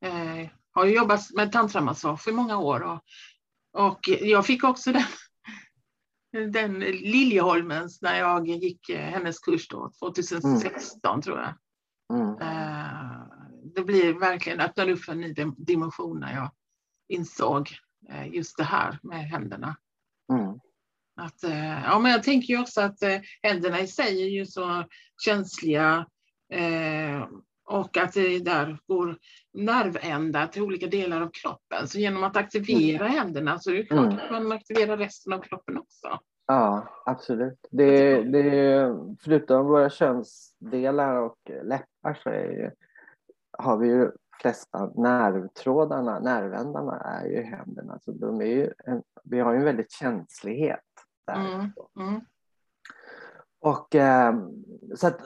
[0.00, 3.02] eh, har jobbat med tantramassage i många år och,
[3.72, 5.02] och jag fick också den
[6.52, 11.22] den Liljeholmens när jag gick eh, hennes kurs då, 2016 mm.
[11.22, 11.54] tror jag.
[12.18, 12.40] Mm.
[12.40, 13.22] Eh,
[13.74, 16.50] det blir verkligen öppnade upp för en ny dimension när jag
[17.08, 17.70] insåg
[18.08, 19.76] eh, just det här med händerna.
[20.32, 20.60] Mm.
[21.20, 21.42] Att,
[21.84, 22.98] ja, men jag tänker ju också att
[23.42, 24.84] händerna i sig är ju så
[25.24, 26.06] känsliga
[27.68, 29.18] och att det där går
[29.52, 31.88] nervändar till olika delar av kroppen.
[31.88, 33.18] Så genom att aktivera mm.
[33.18, 34.18] händerna så är det klart mm.
[34.18, 36.20] att man aktiverar resten av kroppen också.
[36.46, 37.66] Ja, absolut.
[37.70, 42.74] Det, det, förutom våra könsdelar och läppar så är,
[43.58, 47.98] har vi ju flesta nervtrådarna, nervändarna är ju händerna.
[48.04, 50.80] Så de är ju en, vi har ju en väldigt känslighet
[51.26, 51.54] där.
[51.54, 51.72] Mm.
[52.00, 52.20] Mm.
[53.60, 54.34] Och eh,
[54.96, 55.20] så att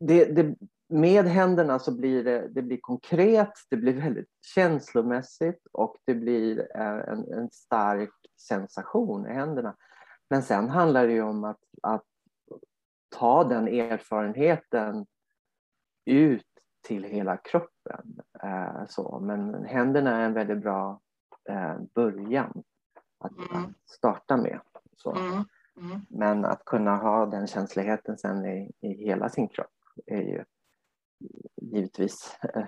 [0.00, 0.56] det, det,
[0.88, 6.76] med händerna så blir det, det blir konkret, det blir väldigt känslomässigt och det blir
[6.76, 9.76] en, en stark sensation i händerna.
[10.30, 12.04] Men sen handlar det ju om att, att
[13.08, 15.06] ta den erfarenheten
[16.04, 16.53] ut
[16.84, 18.20] till hela kroppen.
[18.42, 19.20] Eh, så.
[19.20, 21.00] Men händerna är en väldigt bra
[21.48, 22.62] eh, början
[23.18, 23.64] att, mm.
[23.64, 24.60] att, starta med.
[24.96, 25.12] Så.
[25.12, 25.44] Mm.
[25.80, 26.00] Mm.
[26.08, 29.70] Men att kunna ha den känsligheten sen i, i hela sin kropp
[30.06, 30.44] är ju
[31.62, 32.66] givetvis eh,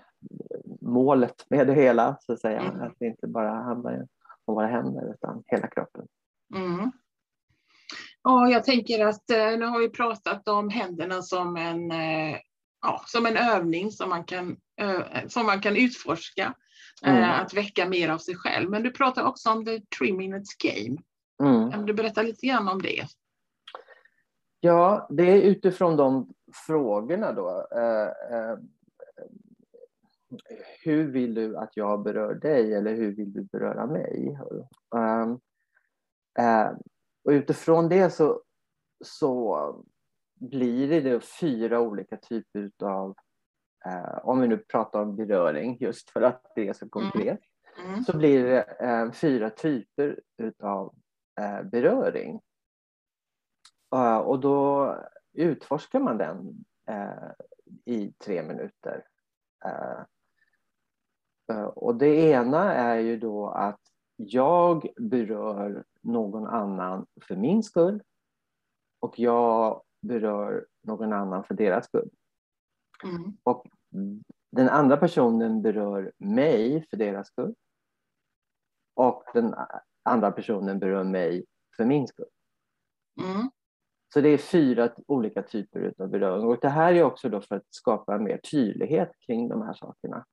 [0.80, 2.60] målet med det hela, så att säga.
[2.60, 2.82] Mm.
[2.82, 4.06] Att det inte bara handlar
[4.44, 6.06] om våra händer, utan hela kroppen.
[6.54, 6.92] Mm.
[8.22, 12.38] Ja, jag tänker att eh, nu har vi pratat om händerna som en, eh,
[12.86, 14.56] ja, som en övning som man kan,
[15.28, 16.54] som man kan utforska.
[17.02, 17.30] Mm.
[17.30, 18.70] Att väcka mer av sig själv.
[18.70, 20.98] Men du pratar också om the three minutes game.
[21.42, 21.70] Mm.
[21.70, 23.06] Kan du berätta lite grann om det?
[24.60, 26.34] Ja, det är utifrån de
[26.66, 27.68] frågorna då.
[27.72, 28.58] Eh, eh,
[30.82, 34.38] hur vill du att jag berör dig eller hur vill du beröra mig?
[36.38, 36.70] Eh,
[37.24, 38.42] och utifrån det så,
[39.04, 39.56] så
[40.38, 43.16] blir det då fyra olika typer av,
[43.86, 47.40] eh, om vi nu pratar om beröring just för att det är så konkret,
[47.78, 47.90] mm.
[47.90, 48.04] Mm.
[48.04, 50.20] så blir det eh, fyra typer
[50.62, 50.94] av
[51.40, 52.40] eh, beröring.
[54.24, 54.94] och då
[55.32, 57.30] utforskar man den eh,
[57.84, 59.04] i tre minuter.
[59.64, 60.04] Eh,
[61.64, 63.80] och det ena är ju då att
[64.16, 68.02] jag berör någon annan för min skull
[69.00, 72.10] och jag berör någon annan för deras skull.
[73.04, 73.36] Mm.
[73.42, 73.66] Och
[74.50, 77.54] den andra personen berör mig för deras skull.
[78.94, 79.54] Och den
[80.02, 82.28] andra personen berör mig för min skull.
[83.20, 83.50] Mm.
[84.14, 87.56] Så det är fyra olika typer av beröring och det här är också då för
[87.56, 90.26] att skapa mer tydlighet kring de här sakerna.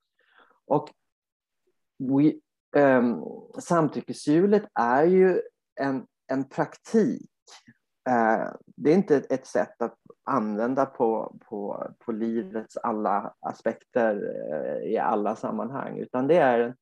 [0.65, 0.89] Och
[1.97, 2.33] we,
[2.81, 3.23] um,
[3.59, 5.41] samtyckeshjulet är ju
[5.75, 7.29] en, en praktik.
[8.09, 14.91] Eh, det är inte ett sätt att använda på, på, på livets alla aspekter eh,
[14.91, 16.75] i alla sammanhang, utan det är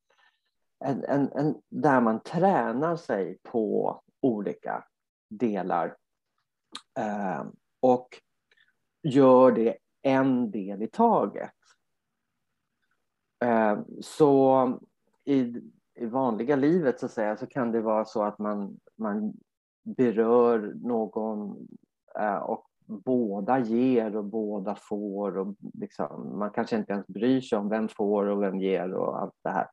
[0.85, 4.85] en, en, en, där man tränar sig på olika
[5.29, 5.95] delar
[6.99, 7.43] eh,
[7.79, 8.07] och
[9.03, 11.51] gör det en del i taget.
[14.01, 14.79] Så
[15.23, 15.61] i,
[15.95, 19.33] i vanliga livet så, att säga, så kan det vara så att man, man
[19.83, 21.67] berör någon
[22.19, 25.37] eh, och båda ger och båda får.
[25.37, 29.21] Och liksom, man kanske inte ens bryr sig om vem får och vem ger och
[29.21, 29.67] allt det här.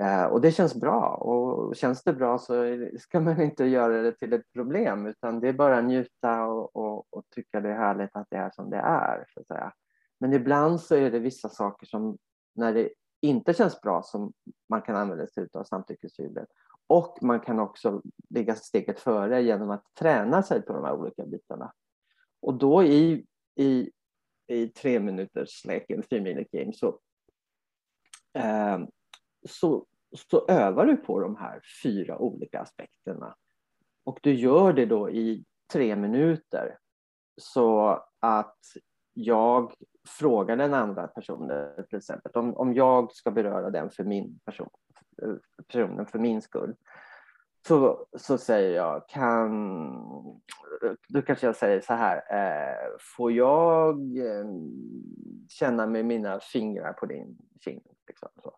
[0.00, 2.54] Eh, och det känns bra och känns det bra så
[2.98, 6.76] ska man inte göra det till ett problem utan det är bara att njuta och,
[6.76, 9.24] och, och tycka det är härligt att det är som det är.
[9.34, 9.72] Så att säga.
[10.20, 12.18] Men ibland så är det vissa saker som
[12.54, 12.88] när det
[13.20, 14.32] inte känns bra som
[14.68, 16.48] man kan använda sig av samtyckesskyddet.
[16.86, 21.26] Och man kan också ligga steget före genom att träna sig på de här olika
[21.26, 21.72] bitarna.
[22.40, 23.90] Och då i, i,
[24.46, 26.98] i tre minuters leken, three minute game, så
[28.38, 28.78] eh,
[29.48, 33.36] så, så övar du på de här fyra olika aspekterna.
[34.04, 36.78] Och du gör det då i tre minuter.
[37.36, 38.58] Så att
[39.12, 39.72] jag
[40.08, 44.70] frågar den andra personen till exempel om, om jag ska beröra den för min person,
[45.66, 46.74] personen för min skull.
[47.66, 49.50] så, så säger jag, kan...
[51.08, 54.46] Då kanske jag säger så här, eh, får jag eh,
[55.48, 57.82] känna med mina fingrar på din kind?
[58.06, 58.56] Liksom, så.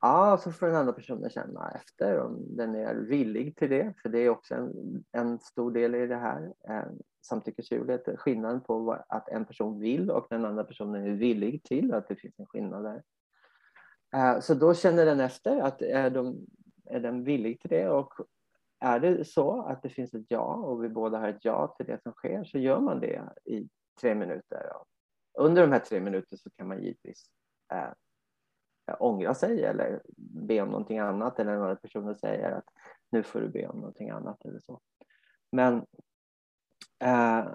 [0.00, 4.08] Ja, så får den andra personen känna efter om den är villig till det, för
[4.08, 8.08] det är också en, en stor del i det här eh, samtyckeshjulet.
[8.18, 12.16] Skillnaden på att en person vill och den andra personen är villig till, att det
[12.16, 13.02] finns en skillnad där.
[14.14, 16.46] Eh, så då känner den efter att är, de,
[16.84, 18.14] är den villig till det och
[18.80, 21.86] är det så att det finns ett ja och vi båda har ett ja till
[21.86, 23.68] det som sker så gör man det i
[24.00, 24.72] tre minuter.
[25.38, 27.30] Under de här tre minuterna så kan man givetvis
[27.72, 27.92] eh,
[28.88, 32.68] eh ångra sig eller be om någonting annat eller några personer säger att
[33.10, 34.80] nu får du be om någonting annat eller så.
[35.52, 35.76] Men,
[37.04, 37.48] eh,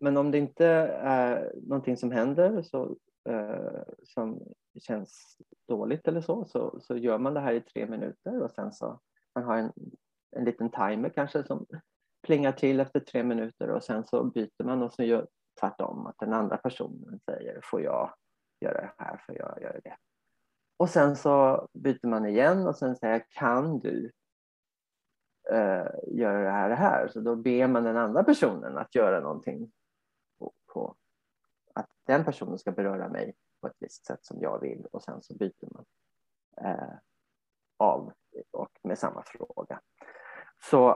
[0.00, 0.66] men om det inte
[1.00, 2.96] är någonting som händer så,
[3.28, 4.42] eh, som
[4.80, 8.72] känns dåligt eller så, så, så gör man det här i tre minuter och sen
[8.72, 9.00] så
[9.34, 9.72] man har en,
[10.36, 11.66] en liten timer kanske som
[12.26, 15.26] plingar till efter tre minuter och sen så byter man och så gör
[15.60, 18.14] tvärtom att den andra personen säger får jag
[18.60, 19.96] göra det här, får jag göra det.
[20.76, 24.12] Och sen så byter man igen och sen säger kan du
[25.50, 27.08] eh, göra det här, det här?
[27.08, 29.72] Så då ber man den andra personen att göra någonting
[30.38, 30.96] på, på,
[32.06, 35.34] den personen ska beröra mig på ett visst sätt som jag vill och sen så
[35.34, 35.84] byter man
[36.60, 36.94] eh,
[37.76, 38.12] av
[38.50, 39.80] och med samma fråga.
[40.70, 40.90] Så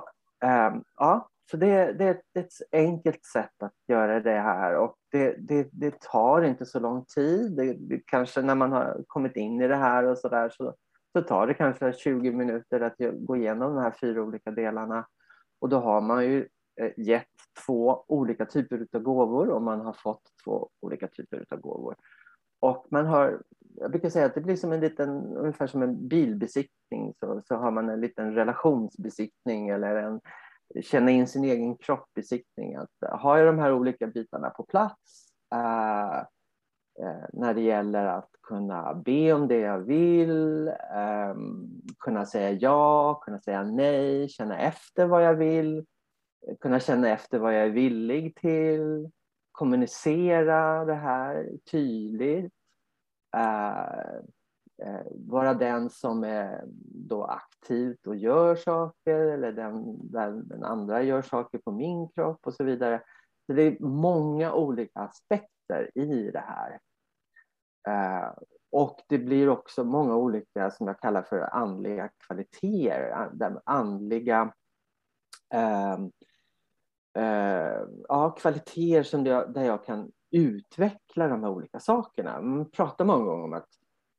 [0.45, 5.37] eh, ja, så det, det, är ett enkelt sätt att göra det här och det,
[5.39, 7.57] det, det tar inte så lång tid.
[7.57, 10.75] Det, kanske när man har kommit in i det här och så där så,
[11.13, 15.07] så tar det kanske 20 minuter att gå igenom de här fyra olika delarna.
[15.59, 17.27] Och då har man ju Eh, gett
[17.67, 21.97] två olika typer av gåvor och man har fått två olika typer av gåvor.
[22.61, 23.43] Och man har,
[23.75, 27.57] jag brukar säga att det blir som en liten, ungefär som en bilbesiktning, så, så
[27.57, 30.21] har man en liten relationsbesiktning eller en,
[30.83, 32.77] känna in sin egen kroppbesiktning.
[32.77, 36.23] Att, eh, har jag de här olika bitarna på plats uh,
[37.33, 40.73] när det gäller att kunna be om det jag vill,
[41.99, 45.87] kunna säga ja, kunna säga nej, känna efter vad jag vill,
[46.61, 49.11] kunna känna efter vad jag är villig till,
[49.53, 52.53] kommunicera det här tydligt.
[53.37, 54.21] Uh,
[55.11, 56.65] vara den som är
[57.09, 62.47] då aktivt och gör saker eller den, där den andra gör saker på min kropp
[62.47, 63.03] och så vidare.
[63.47, 66.81] Så det är många olika aspekter i det här.
[67.89, 68.33] Eh,
[68.71, 73.29] och det blir också många olika som jag kallar för andliga kvaliteter,
[73.65, 74.53] andliga
[75.55, 75.99] eh,
[77.19, 82.41] eh, ja, kvaliteter som det, där jag kan utveckla de här olika sakerna.
[82.41, 83.69] Man pratar många gånger om att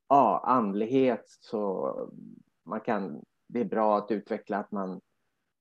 [0.09, 1.95] ja, andlighet så
[2.65, 5.01] man kan, det är bra att utveckla att man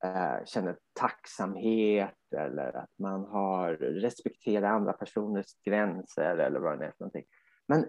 [0.05, 6.91] eh, känner tacksamhet eller att man har respekterat andra personers gränser eller vad det är
[6.91, 7.25] för någonting.
[7.69, 7.87] Men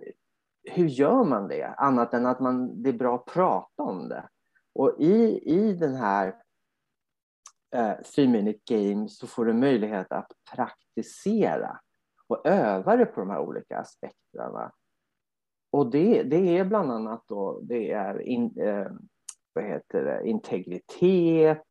[0.63, 4.29] hur gör man det annat än att man, det är bra att prata om det?
[4.73, 6.35] Och i, i den här
[7.75, 11.79] eh, Three Minute Game så får du möjlighet att praktisera
[12.27, 14.71] och öva dig på de här olika aspekterna.
[15.71, 18.91] Och det, det är bland annat då, det är in, eh,
[19.53, 21.63] vad heter det, integritet,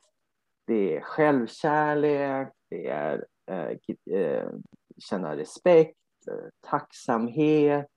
[0.67, 3.77] det är självkärlek, det är eh,
[4.21, 4.49] eh
[4.99, 5.97] känna respekt,
[6.31, 7.91] eh, tacksamhet,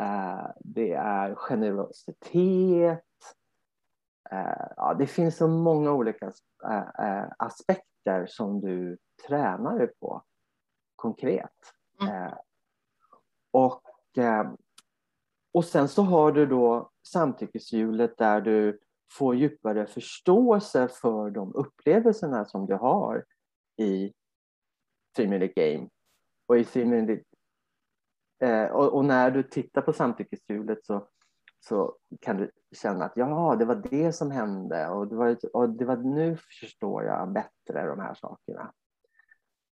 [0.00, 3.04] eh, det är generositet.
[4.30, 6.32] Eh, ja, det finns så många olika
[7.38, 10.22] aspekter som du tränar dig på
[10.96, 11.50] konkret.
[12.02, 12.32] Mm.
[13.50, 13.82] och
[15.52, 18.80] och sen så har du då samtyckeshjulet där du
[19.12, 23.24] får djupare förståelse för de upplevelserna som du har
[23.76, 24.12] i
[25.16, 25.88] Three Minute Game.
[26.46, 27.24] Och, i three minute,
[28.38, 31.08] eh, och, och, när du tittar på samtyckeshjulet så,
[31.64, 35.70] så kan du känna att ja, det var det som hände och det var, och
[35.70, 38.72] det var nu förstår jag bättre de här sakerna.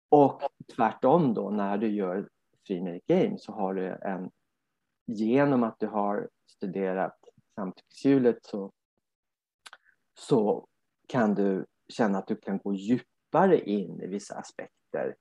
[0.10, 0.41] Och
[0.76, 2.30] tvärtom då, när du gör
[2.67, 4.31] Free Minute Game så har du en
[5.06, 7.17] genom att du har studerat
[7.56, 8.71] samtyckeshjulet så,
[10.19, 10.67] så
[11.08, 15.15] kan du känna att du kan gå djupare in i vissa aspekter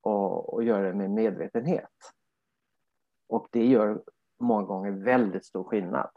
[0.00, 1.90] och, och göra det med medvetenhet.
[3.28, 4.02] Och det gör
[4.40, 6.10] många gånger väldigt stor skillnad.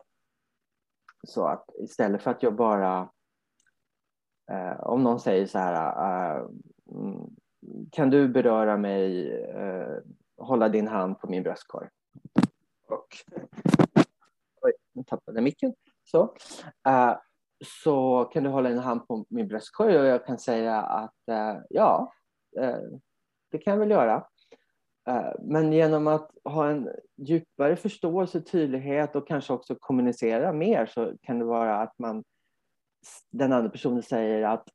[1.27, 3.09] Så att istället för att jag bara...
[4.51, 5.75] Eh, om någon säger så här,
[6.35, 6.45] eh,
[6.91, 7.35] mm,
[7.91, 9.97] kan du beröra mig, eh,
[10.37, 11.89] hålla din hand på min bröstkorg?
[12.93, 13.07] och
[14.61, 15.73] oj, nu tappade jag micken.
[16.03, 16.35] Så,
[16.87, 17.15] eh,
[17.65, 21.57] så kan du hålla din hand på min bröstkorg och jag kan säga att eh,
[21.69, 22.13] ja,
[22.59, 22.79] eh,
[23.51, 24.27] det kan jag väl göra.
[25.07, 31.13] Eh, men genom att ha en djupare förståelse, tydlighet och kanske också kommunicera mer så
[31.21, 32.23] kan det vara att man,
[33.31, 34.69] den andra personen säger att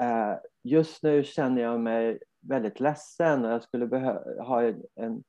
[0.00, 5.22] eh, just nu känner jag mig väldigt ledsen och jag skulle behöva ha en,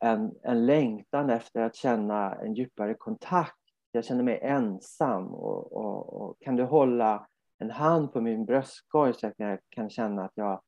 [0.00, 3.58] en, en längtan efter att känna en djupare kontakt.
[3.92, 7.26] Jag känner mig ensam och, och, och kan du hålla
[7.58, 10.60] en hand på min bröstkorg så att jag kan känna att jag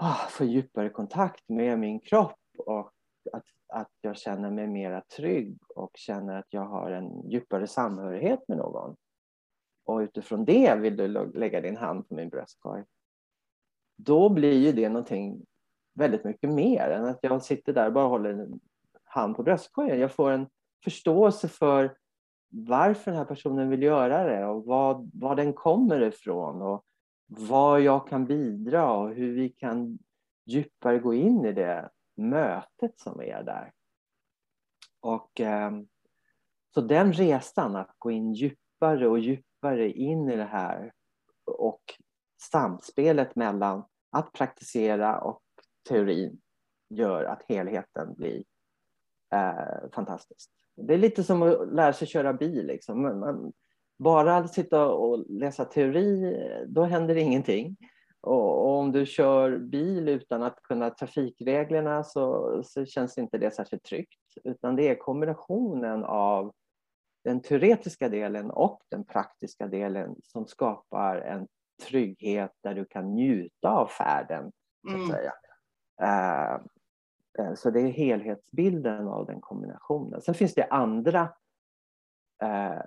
[0.00, 2.92] oh, få djupare kontakt med min kropp och
[3.32, 8.48] att, att jag känner mig mera trygg och känner att jag har en djupare samhörighet
[8.48, 8.96] med någon.
[9.84, 12.84] Och utifrån det vill du lägga din hand på min bröstkorg.
[13.96, 15.46] Då blir ju det någonting
[15.94, 18.60] väldigt mycket mer än att jag sitter där och bara håller en
[19.04, 20.00] hand på bröstkorgen.
[20.00, 20.46] Jag får en
[20.84, 21.96] förståelse för
[22.48, 26.84] varför den här personen vill göra det och vad, var den kommer ifrån och
[27.28, 29.98] vad jag kan bidra och hur vi kan
[30.44, 33.72] djupare gå in i det mötet som är där.
[35.00, 35.88] Och ehm,
[36.74, 40.92] Så den resan, att gå in djupare och djupare in i det här
[41.44, 41.82] och
[42.50, 45.42] samspelet mellan att praktisera och
[45.88, 46.40] teorin
[46.88, 48.44] gör att helheten blir
[49.32, 50.50] eh, fantastisk.
[50.76, 52.66] Det är lite som att lära sig köra bil.
[52.66, 53.02] Liksom.
[53.02, 53.52] Man,
[53.98, 56.36] bara att sitta och läsa teori,
[56.66, 57.76] då händer ingenting.
[58.20, 63.50] Och, och, om du kör bil utan att kunna trafikreglerna så, så känns inte det
[63.50, 64.18] särskilt tryggt.
[64.44, 66.52] Utan det är kombinationen av
[67.24, 71.48] den teoretiska delen och den praktiska delen som skapar en
[71.82, 74.52] trygghet där du kan njuta av färden.
[74.82, 75.08] Så, att mm.
[75.08, 75.32] säga.
[76.02, 76.60] Uh,
[77.54, 80.22] så det är helhetsbilden av den kombinationen.
[80.22, 81.22] Sen finns det andra
[82.42, 82.80] uh,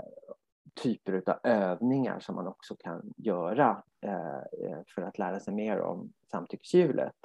[0.84, 6.14] typer av övningar som man också kan göra uh, för att lära sig mer om
[6.32, 7.16] samtyckeshjulet.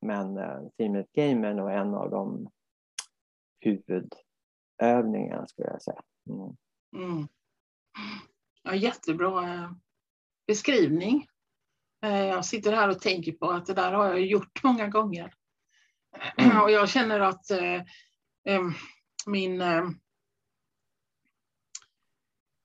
[0.00, 2.50] Men uh, Team Game är nog en av de
[3.60, 6.02] huvudövningarna skulle jag säga.
[6.30, 6.56] Mm.
[6.96, 7.28] Mm.
[8.62, 9.74] Ja, jättebra
[10.46, 11.26] beskrivning.
[12.04, 15.34] Eh, jag sitter här och tänker på att det där har jag gjort många gånger.
[16.36, 16.62] Mm.
[16.62, 17.50] Och jag känner att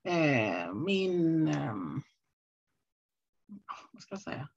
[0.03, 1.75] eh, min eh,
[3.91, 4.49] vad ska jag säga?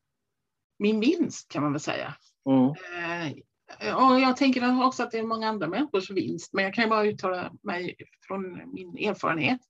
[0.79, 2.15] Min vinst kan man väl säga.
[2.49, 2.75] Mm.
[3.97, 7.07] Och jag tänker också att det är många andra människors vinst, men jag kan bara
[7.07, 9.61] uttala mig från min erfarenhet.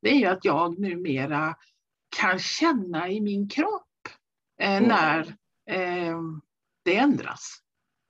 [0.00, 1.56] Det är ju att jag numera
[2.16, 4.08] kan känna i min kropp
[4.60, 4.88] eh, mm.
[4.88, 5.20] när
[5.70, 6.20] eh,
[6.84, 7.58] det ändras.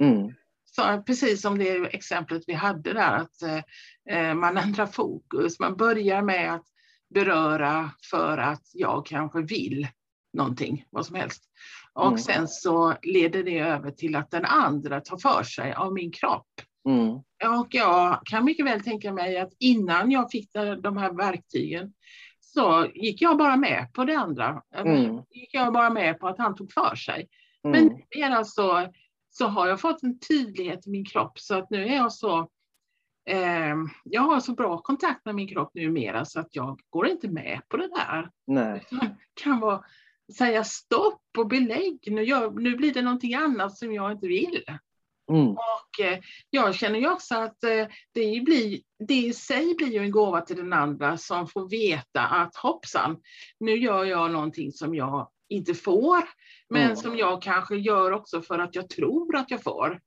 [0.02, 0.34] Mm.
[0.64, 3.62] Så, precis som det exemplet vi hade där, att eh,
[4.10, 5.60] eh, man ändrar fokus.
[5.60, 6.66] Man börjar med att
[7.14, 9.88] beröra för att jag kanske vill
[10.32, 11.44] någonting, vad som helst.
[11.92, 12.18] Och mm.
[12.18, 16.48] sen så leder det över till att den andra tar för sig av min kropp.
[16.88, 17.10] Mm.
[17.60, 20.52] Och jag kan mycket väl tänka mig att innan jag fick
[20.82, 21.92] de här verktygen
[22.40, 24.62] så gick jag bara med på det andra.
[24.74, 25.22] Mm.
[25.30, 27.28] gick jag bara med på att han tog för sig.
[27.64, 27.84] Mm.
[27.86, 28.88] Men mera så,
[29.30, 32.48] så har jag fått en tydlighet i min kropp så att nu är jag så
[34.04, 37.60] jag har så bra kontakt med min kropp numera så att jag går inte med
[37.68, 38.30] på det där.
[38.46, 38.86] Nej.
[39.34, 39.84] kan vara,
[40.38, 44.64] säga stopp och belägg, nu, gör, nu blir det någonting annat som jag inte vill.
[45.30, 45.48] Mm.
[45.50, 46.18] Och eh,
[46.50, 50.40] jag känner ju också att eh, det, blir, det i sig blir ju en gåva
[50.40, 53.16] till den andra som får veta att hoppsan,
[53.60, 56.22] nu gör jag någonting som jag inte får,
[56.68, 56.96] men mm.
[56.96, 60.00] som jag kanske gör också för att jag tror att jag får.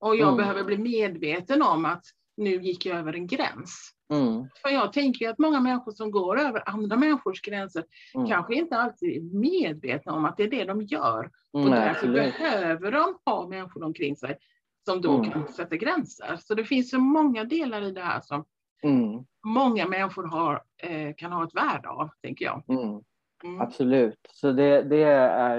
[0.00, 0.36] Och jag mm.
[0.36, 2.04] behöver bli medveten om att
[2.36, 3.90] nu gick jag över en gräns.
[4.12, 4.48] Mm.
[4.62, 8.28] För jag tänker att många människor som går över andra människors gränser mm.
[8.28, 11.30] kanske inte alltid är medvetna om att det är det de gör.
[11.52, 14.38] Och mm, därför behöver de ha människor omkring sig
[14.84, 15.30] som då mm.
[15.30, 16.36] kan sätta gränser.
[16.40, 18.44] Så det finns så många delar i det här som
[18.82, 19.24] mm.
[19.46, 22.62] många människor har, eh, kan ha ett värde av, tänker jag.
[22.68, 23.00] Mm.
[23.44, 23.60] mm.
[23.60, 24.20] Absolut.
[24.32, 25.58] Så det, det, är,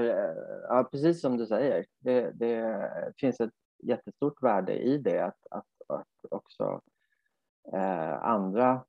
[0.69, 3.53] ja, precis som du säger, det, det, finns ett
[3.83, 6.81] jättestort värde i det, att, att, att också
[7.73, 8.83] eh, andra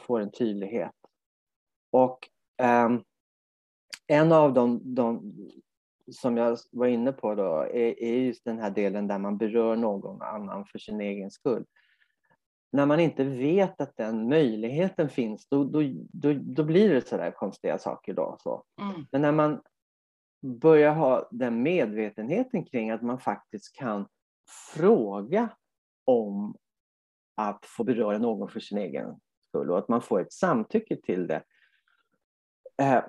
[0.00, 0.94] får en tydlighet.
[1.90, 2.28] Och
[2.62, 2.88] eh,
[4.06, 5.34] en av de, de
[6.12, 9.76] som jag var inne på då, är, är just den här delen där man berör
[9.76, 11.64] någon annan för sin egen skull.
[12.72, 15.82] När man inte vet att den möjligheten finns, då, då,
[16.12, 18.14] då, då blir det sådär konstiga saker.
[18.14, 18.64] Då, så.
[18.80, 19.06] Mm.
[19.12, 19.62] Men när man
[20.42, 24.06] börjar ha den medvetenheten kring att man faktiskt kan
[24.74, 25.48] fråga
[26.04, 26.56] om
[27.34, 31.26] att få beröra någon för sin egen skull och att man får ett samtycke till
[31.26, 31.42] det
[32.82, 33.04] eh,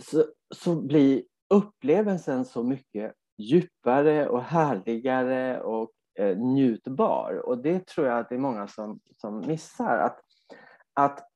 [0.00, 7.42] så, så blir upplevelsen så mycket djupare och härligare och eh, njutbar.
[7.46, 9.98] Och det tror jag att det är många som, som missar.
[9.98, 10.20] Att,
[10.94, 11.28] att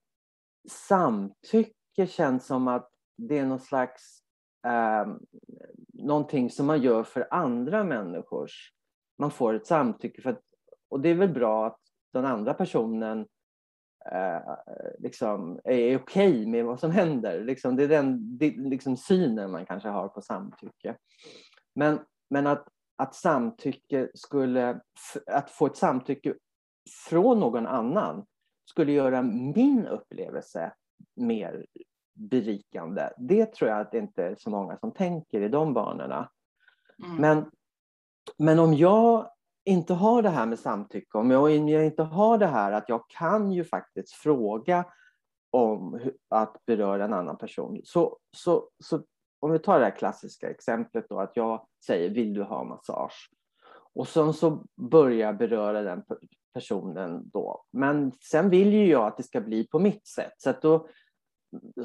[0.70, 4.18] samtycke känns som att det är någon slags
[4.66, 5.06] eh,
[5.92, 8.72] någonting som man gör för andra människors.
[9.18, 10.42] Man får ett samtycke för att,
[10.88, 11.80] och det är väl bra att
[12.14, 13.26] den andra personen
[14.12, 14.54] eh,
[14.98, 17.44] liksom är okej okay med vad som händer.
[17.44, 20.96] Liksom, det är den det, liksom synen man kanske har på samtycke.
[21.74, 22.00] Men,
[22.30, 24.80] men att, att samtycke skulle,
[25.26, 26.34] att få ett samtycke
[27.08, 28.26] från någon annan
[28.64, 30.72] skulle göra min upplevelse
[31.14, 31.66] mer
[32.14, 33.10] berikande.
[33.16, 36.30] Det tror jag att det inte är så många som tänker i de banorna.
[37.04, 37.16] Mm.
[37.16, 37.50] Men,
[38.38, 39.30] men om jag
[39.64, 43.52] inte har det här med samtycke, om jag inte har det här att jag kan
[43.52, 44.84] ju faktiskt fråga
[45.50, 47.80] om att beröra en annan person.
[47.84, 49.02] Så, så, så
[49.40, 53.30] om vi tar det här klassiska exemplet då, att jag säger vill du ha massage?
[53.94, 56.02] Och sen så börjar jag beröra den
[56.54, 57.64] personen då.
[57.72, 60.32] Men sen vill ju jag att det ska bli på mitt sätt.
[60.36, 60.88] Så då,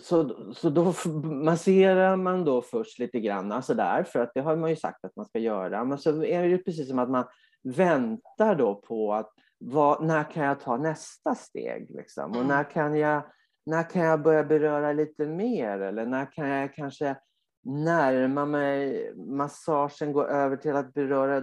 [0.02, 4.56] så, så då masserar man då först lite grann alltså sådär, för att det har
[4.56, 5.84] man ju sagt att man ska göra.
[5.84, 7.26] Men så är det ju precis som att man
[7.64, 11.89] väntar då på att vad, när kan jag ta nästa steg?
[11.89, 12.32] Liksom?
[12.32, 12.47] Och mm.
[12.47, 13.24] när kan, jag,
[13.66, 15.80] när kan jag börja beröra lite mer?
[15.80, 17.16] Eller när kan jag kanske
[17.64, 21.41] närma mig massagen, gå över till att beröra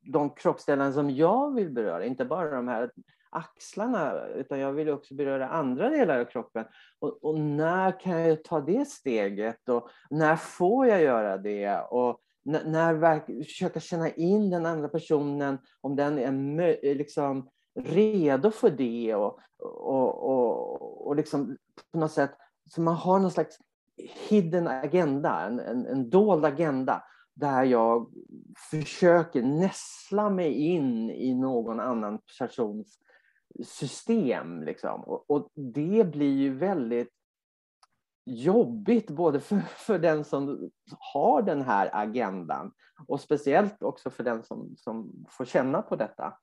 [0.00, 2.90] de kroppsdelar som jag vill beröra, inte bara de här
[3.30, 6.64] axlarna, utan jag vill också beröra andra delar av kroppen.
[6.98, 9.68] Och, och, när kan jag ta det steget?
[9.68, 11.78] Och när får jag göra det?
[11.78, 17.48] Och när, när försöka känna in den andra personen, om den är liksom
[17.80, 19.14] redo för det.
[19.14, 21.56] Och, och, och, och liksom
[21.92, 22.30] på något sätt,
[22.70, 23.58] så man har någon slags
[24.28, 27.02] hidden agenda, en, en, en dold agenda
[27.34, 28.10] där jag
[28.70, 32.98] försöker näsla mig in i någon annan persons
[33.64, 34.62] system.
[34.62, 35.00] Liksom.
[35.00, 37.12] Och, och, det blir ju väldigt
[38.24, 42.72] jobbigt både för, för den som har den här agendan
[43.08, 46.38] och speciellt också för den som, som får känna på detta.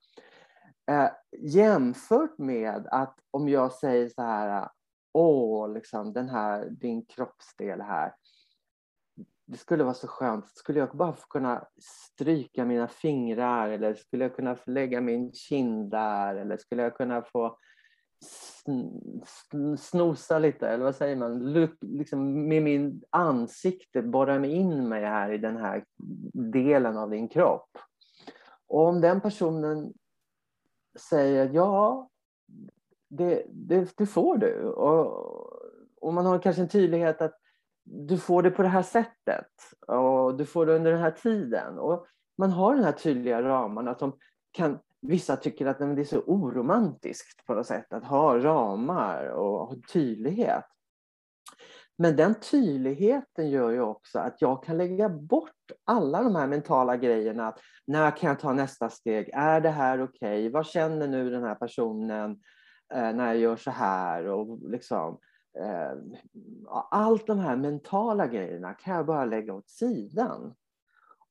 [0.92, 4.70] Eh, jämfört med att om jag säger så här,
[5.14, 8.14] åh, liksom, den här, din kroppsdel här,
[9.46, 10.50] det skulle vara så skönt.
[10.50, 16.36] Skulle jag bara kunna stryka mina fingrar eller skulle jag kunna lägga min kind där
[16.36, 17.58] eller skulle jag kunna få
[19.78, 25.32] snosa lite, eller vad säger man, liksom med min ansikte borra mig in mig här
[25.32, 25.86] i den här
[26.34, 27.78] delen av din kropp.
[28.68, 29.94] Och om den personen
[31.10, 32.10] säger ja,
[33.10, 34.64] det, det, det får du.
[34.64, 35.30] Och,
[36.02, 37.36] och man har kanske en tydlighet att
[37.84, 39.52] du får det på det här sättet
[39.88, 41.80] och du får det under den här tiden.
[41.80, 42.08] Och
[42.38, 44.18] man har den här tydliga ramarna som
[44.52, 49.68] kan Vissa tycker att det är så oromantiskt på något sätt att ha ramar och
[49.68, 50.66] ha tydlighet.
[52.02, 56.98] Men den tydligheten gör ju också att jag kan lägga bort alla de här mentala
[56.98, 57.56] grejerna.
[57.88, 59.30] När kan jag ta nästa steg?
[59.34, 60.40] Är det här okej?
[60.40, 60.50] Okay?
[60.50, 62.32] Vad känner nu den här personen
[62.94, 64.28] eh, när jag gör så här?
[64.28, 65.20] Och liksom,
[65.60, 65.98] eh,
[66.92, 70.56] allt de här mentala grejerna kan jag bara lägga åt sidan.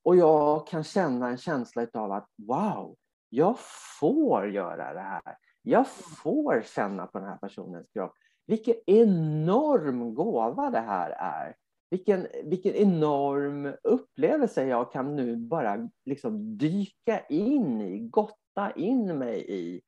[0.02, 2.96] Och jag kan känna en känsla av att wow,
[3.28, 3.56] jag
[4.00, 5.36] får göra det här.
[5.62, 8.12] Jag får känna på den här personens kropp.
[8.46, 11.56] Vilken enorm gåva det här är.
[11.90, 19.44] Vilken, vilken enorm upplevelse jag kan nu bara liksom dyka in i, gotta in mig
[19.48, 19.80] i.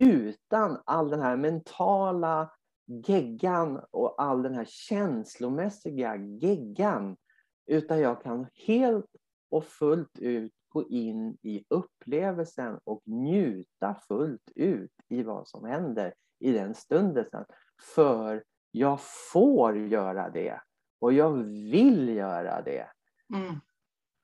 [0.00, 2.50] Utan all den här mentala
[3.06, 7.16] geggan och all den här känslomässiga geggan.
[7.66, 9.06] Utan jag kan helt
[9.50, 16.14] och fullt ut gå in i upplevelsen och njuta fullt ut i vad som händer
[16.38, 17.44] i den stunden.
[17.94, 18.98] För jag
[19.32, 20.60] får göra det
[21.00, 21.32] och jag
[21.70, 22.86] vill göra det.
[23.34, 23.54] Mm.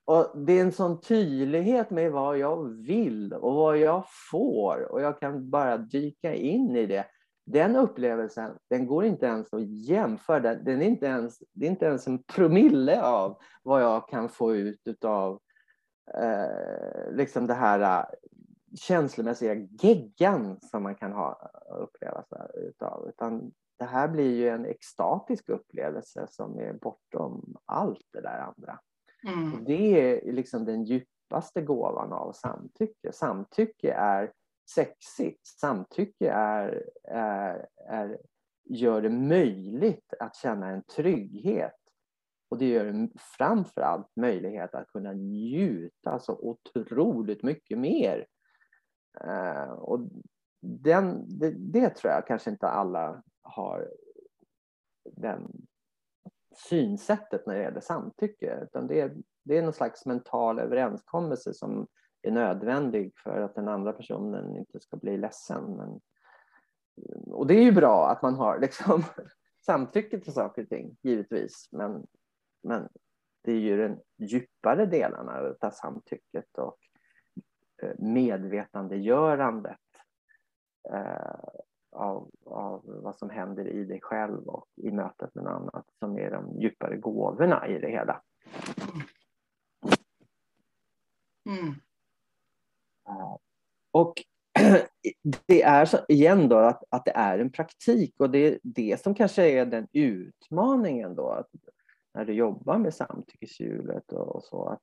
[0.05, 5.01] Och Det är en sån tydlighet med vad jag vill och vad jag får och
[5.01, 7.07] jag kan bara dyka in i det.
[7.47, 10.55] Den upplevelsen den går inte ens att jämföra.
[10.55, 14.55] Den är inte ens, det är inte ens en promille av vad jag kan få
[14.55, 15.41] ut av
[16.15, 18.05] eh, liksom det här eh,
[18.75, 21.51] känslomässiga geggan som man kan ha
[21.81, 23.09] uppleva utav.
[23.09, 28.79] Utan det här blir ju en extatisk upplevelse som är bortom allt det där andra.
[29.29, 29.65] Mm.
[29.65, 33.13] Det är liksom den djupaste gåvan av samtycke.
[33.13, 34.33] Samtycke är
[34.75, 35.47] sexigt.
[35.47, 38.19] Samtycke är, är, är
[38.69, 41.75] gör det möjligt att känna en trygghet.
[42.49, 48.27] Och det gör det framför allt möjlighet att kunna njuta så otroligt mycket mer.
[49.21, 50.01] Eh, och
[50.61, 53.89] den, det, det, tror jag kanske inte alla har
[55.05, 55.53] den
[56.57, 58.61] synsättet när det gäller samtycke.
[58.63, 61.87] Utan det, är, det är någon slags mental överenskommelse som
[62.23, 65.77] är nödvändig för att den andra personen inte ska bli ledsen.
[65.77, 66.01] Men,
[67.27, 69.03] och det är ju bra att man har liksom
[69.67, 71.69] samtycke till saker och ting, givetvis.
[71.73, 72.07] Men,
[72.67, 72.89] men
[73.43, 76.79] det är ju den djupare delarna av samtycket och
[77.83, 79.79] eh, medvetandegörandet
[80.93, 81.39] eh,
[81.93, 86.19] av, av vad som händer i dig själv och i mötet med någon annat som
[86.19, 88.23] är de djupare gåvorna i det hela.
[91.47, 91.75] Mm.
[93.09, 93.37] Eh,
[93.91, 94.15] och
[95.47, 99.03] det är så, igen då att, att det är en praktik och det är det
[99.03, 101.51] som kanske är den utmaningen då att
[102.17, 104.83] när du jobbar med samtyckeshjulet och, och så att,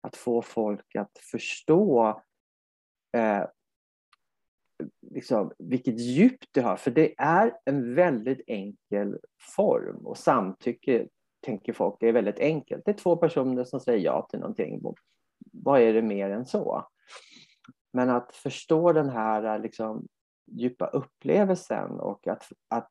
[0.00, 2.22] att få folk att förstå
[3.16, 3.44] eh,
[5.00, 6.76] liksom, vilket djup det har.
[6.76, 9.18] För det är en väldigt enkel
[9.56, 11.08] form och samtycke
[11.40, 12.84] tänker folk är väldigt enkelt.
[12.84, 14.82] Det är två personer som säger ja till någonting.
[15.52, 16.88] Vad är det mer än så?
[17.92, 20.06] Men att förstå den här liksom,
[20.46, 22.90] djupa upplevelsen och att, att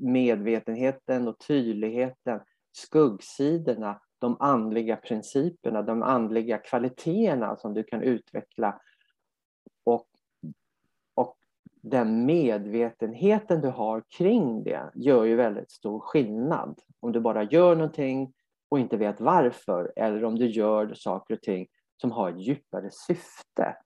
[0.00, 2.40] medvetenheten och tydligheten,
[2.72, 8.80] skuggsidorna, de andliga principerna, de andliga kvaliteterna som du kan utveckla
[9.84, 10.06] och,
[11.14, 11.36] och
[11.82, 16.80] den medvetenheten du har kring det gör ju väldigt stor skillnad.
[17.00, 18.32] Om du bara gör någonting
[18.68, 21.66] och inte vet varför eller om du gör saker och ting
[22.00, 23.76] som har ett djupare syfte.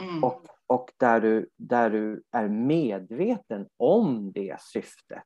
[0.00, 0.24] Mm.
[0.24, 5.22] Och, och där, du, där du är medveten om det syftet.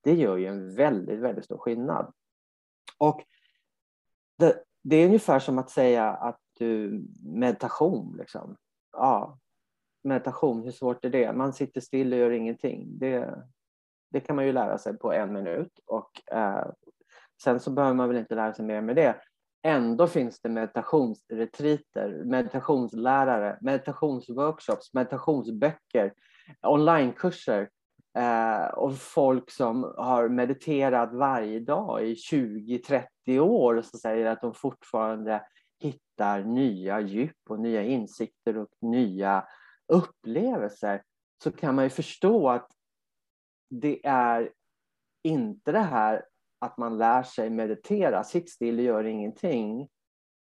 [0.00, 2.12] Det gör ju en väldigt, väldigt stor skillnad.
[2.98, 3.24] Och
[4.38, 8.16] det, det är ungefär som att säga att du meditation.
[8.18, 8.56] Liksom.
[8.92, 9.38] Ja,
[10.02, 11.32] meditation, hur svårt är det?
[11.32, 12.98] Man sitter still och gör ingenting.
[12.98, 13.44] Det,
[14.10, 15.80] det kan man ju lära sig på en minut.
[15.86, 16.70] Och, eh,
[17.42, 19.16] sen så behöver man väl inte lära sig mer med det.
[19.62, 26.12] Ändå finns det meditationsretriter, meditationslärare, meditationsworkshops, meditationsböcker,
[26.62, 27.68] onlinekurser
[28.18, 34.54] eh, och folk som har mediterat varje dag i 20-30 år och säger att de
[34.54, 35.42] fortfarande
[35.78, 39.44] hittar nya djup och nya insikter och nya
[39.92, 41.02] upplevelser
[41.42, 42.70] så kan man ju förstå att
[43.70, 44.52] det är
[45.22, 46.24] inte det här
[46.58, 49.88] att man lär sig meditera, sitt still och gör ingenting.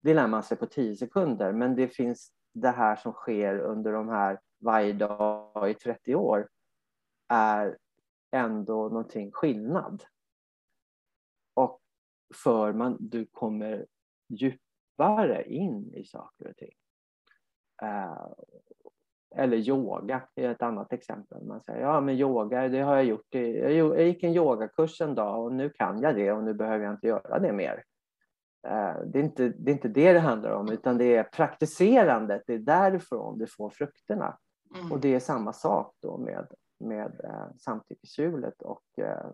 [0.02, 3.92] Det lär man sig på tio sekunder, men det finns det här som sker under
[3.92, 6.48] de här varje dag i 30 år
[7.32, 7.78] är
[8.30, 10.04] ändå någonting skillnad.
[11.54, 11.80] Och
[12.34, 13.86] för man, du kommer
[14.28, 16.74] djupare in i saker och ting.
[17.82, 18.32] Uh,
[19.34, 21.44] eller yoga är ett annat exempel.
[21.44, 23.34] Man säger ja men yoga, det har jag gjort.
[23.34, 26.94] Jag gick en yogakurs en dag och nu kan jag det och nu behöver jag
[26.94, 27.84] inte göra det mer.
[28.66, 32.42] Eh, det är inte det, är inte det, det handlar om utan det är praktiserandet.
[32.46, 34.38] Det är därifrån du får frukterna.
[34.76, 34.92] Mm.
[34.92, 36.46] Och det är samma sak då med,
[36.82, 39.30] med eh, samtyckeshjulet och eh,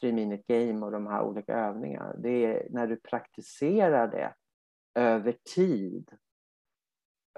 [0.00, 2.14] Free Minute Game och de här olika övningarna.
[2.18, 4.34] Det är när du praktiserar det
[4.94, 6.10] över tid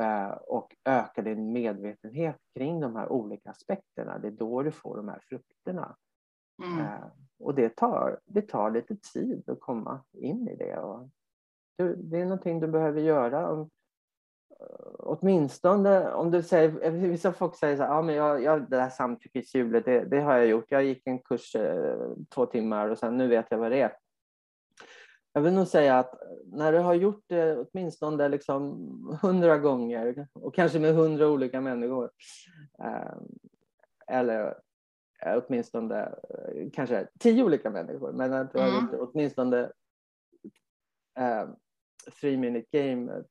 [0.01, 4.19] Eh, och öka din medvetenhet kring de här olika aspekterna.
[4.19, 5.97] Det är då du får de här frukterna.
[6.65, 6.81] Mm.
[6.81, 7.07] Eh,
[7.39, 10.79] och det tar, det tar lite tid att komma in i det.
[10.79, 11.09] Och
[11.97, 13.51] det är någonting du behöver göra.
[13.53, 13.71] Om,
[14.99, 18.89] åtminstone om du säger, vissa folk säger så här, ja men jag, jag, det där
[18.89, 20.67] samtyckeshjulet, det, det har jag gjort.
[20.69, 21.57] Jag gick en kurs
[22.35, 23.97] två timmar och sen nu vet jag vad det är.
[25.37, 26.15] Jag vill nog säga att
[26.47, 32.11] när du har gjort det åtminstone liksom hundra gånger och kanske med hundra olika människor
[32.79, 33.17] eh,
[34.07, 34.59] eller
[35.27, 38.81] eh, åtminstone eh, kanske tio olika människor, men att du har mm.
[38.81, 39.71] gjort det åtminstone
[42.21, 43.25] three minute game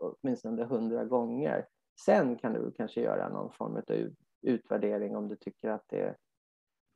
[0.00, 1.66] åtminstone hundra gånger.
[2.04, 4.10] Sen kan du kanske göra någon form av
[4.42, 6.16] utvärdering om du tycker att det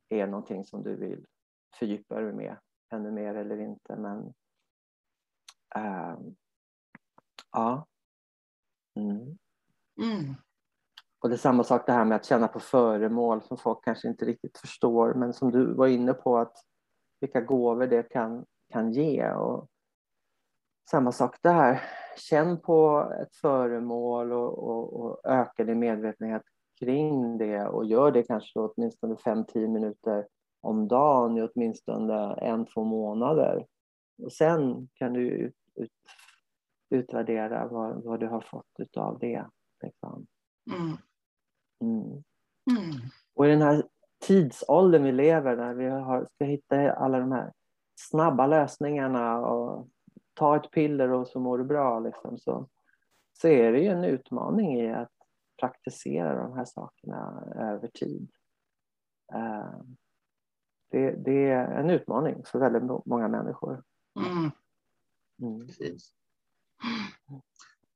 [0.09, 1.25] är någonting som du vill
[1.79, 2.57] fördjupa dig med
[2.93, 3.95] ännu mer eller inte.
[3.95, 4.33] Men
[5.75, 6.17] äh,
[7.51, 7.87] ja.
[8.95, 9.37] Mm.
[10.01, 10.35] Mm.
[11.19, 14.07] Och det är samma sak det här med att känna på föremål som folk kanske
[14.07, 16.57] inte riktigt förstår men som du var inne på att
[17.19, 19.31] vilka gåvor det kan, kan ge.
[19.31, 19.69] Och
[20.89, 21.81] samma sak där.
[22.17, 26.43] Känn på ett föremål och, och, och öka din medvetenhet
[26.79, 30.27] kring det och gör det kanske åtminstone 5-10 minuter
[30.61, 33.65] om dagen i åtminstone en, två månader.
[34.23, 35.91] Och sen kan du ut, ut,
[36.89, 39.45] utvärdera vad, vad du har fått av det.
[39.83, 40.25] Liksom.
[40.71, 40.97] Mm.
[41.81, 42.23] Mm.
[42.71, 42.91] Mm.
[43.35, 43.83] Och i den här
[44.19, 47.53] tidsåldern vi lever när vi har, ska hitta alla de här
[47.95, 49.87] snabba lösningarna och
[50.35, 52.69] ta ett piller och så mår du bra liksom, så,
[53.33, 55.11] så är det ju en utmaning i att
[55.59, 58.31] praktisera de här sakerna över tid.
[59.35, 59.81] Uh,
[60.91, 63.83] det, det, är en utmaning för väldigt många människor.
[64.19, 64.51] Mm.
[65.41, 65.67] Mm.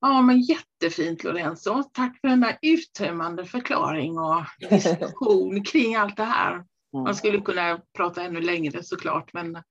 [0.01, 1.83] Ja, men jättefint Lorenzo.
[1.93, 6.53] Tack för den där uttömmande förklaring och diskussion kring allt det här.
[6.53, 6.65] Mm.
[6.91, 9.63] Man skulle kunna prata ännu längre såklart, men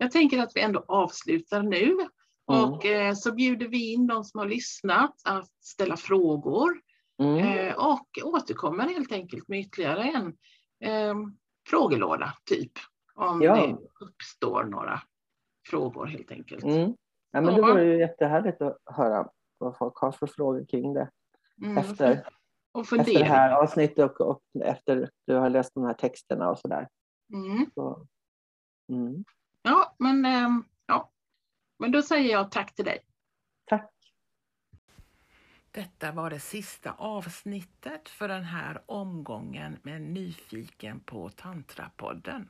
[0.00, 1.92] jag tänker att vi ändå avslutar nu.
[1.92, 2.08] Mm.
[2.48, 6.80] Och eh, så bjuder vi in de som har lyssnat att ställa frågor
[7.22, 7.38] mm.
[7.38, 10.26] eh, och återkommer helt enkelt med ytterligare en
[10.84, 11.14] eh,
[11.68, 12.72] frågelåda, typ.
[13.14, 13.54] Om ja.
[13.54, 15.00] det uppstår några
[15.68, 16.64] frågor helt enkelt.
[16.64, 16.94] Mm.
[17.30, 19.28] Ja, men det vore ju jättehärligt att höra
[19.58, 21.10] vad folk har för frågor kring det.
[21.62, 21.78] Mm.
[21.78, 22.26] Efter,
[22.80, 26.88] efter det här avsnittet och, och, efter du har läst de här texterna och sådär.
[27.32, 27.66] Mm.
[27.74, 28.06] Så,
[28.92, 29.24] mm.
[29.62, 31.10] Ja, men, ähm, ja.
[31.78, 32.98] men då säger jag tack till dig.
[33.64, 33.90] Tack.
[35.70, 42.48] Detta var det sista avsnittet för den här omgången med Nyfiken på Tantrapodden.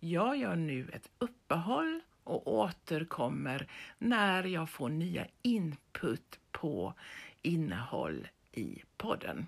[0.00, 6.94] Jag gör nu ett uppehåll och återkommer när jag får nya input på
[7.42, 9.46] innehåll i podden.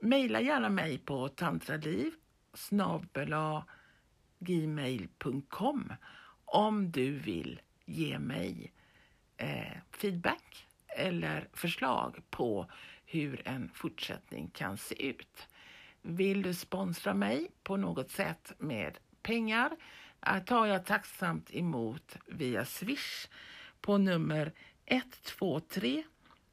[0.00, 2.12] Maila gärna mig på tantraliv
[4.38, 5.92] gmail.com
[6.44, 8.72] om du vill ge mig
[9.36, 12.70] eh, feedback eller förslag på
[13.04, 15.48] hur en fortsättning kan se ut.
[16.02, 19.76] Vill du sponsra mig på något sätt med pengar
[20.26, 23.28] eh, tar jag tacksamt emot via Swish
[23.80, 24.52] på nummer
[24.86, 26.04] 123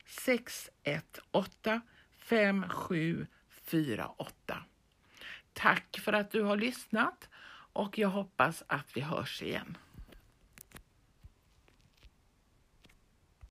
[0.05, 1.81] 618
[2.17, 4.63] 5748.
[5.53, 7.29] Tack för att du har lyssnat
[7.75, 9.77] och jag hoppas att vi hörs igen.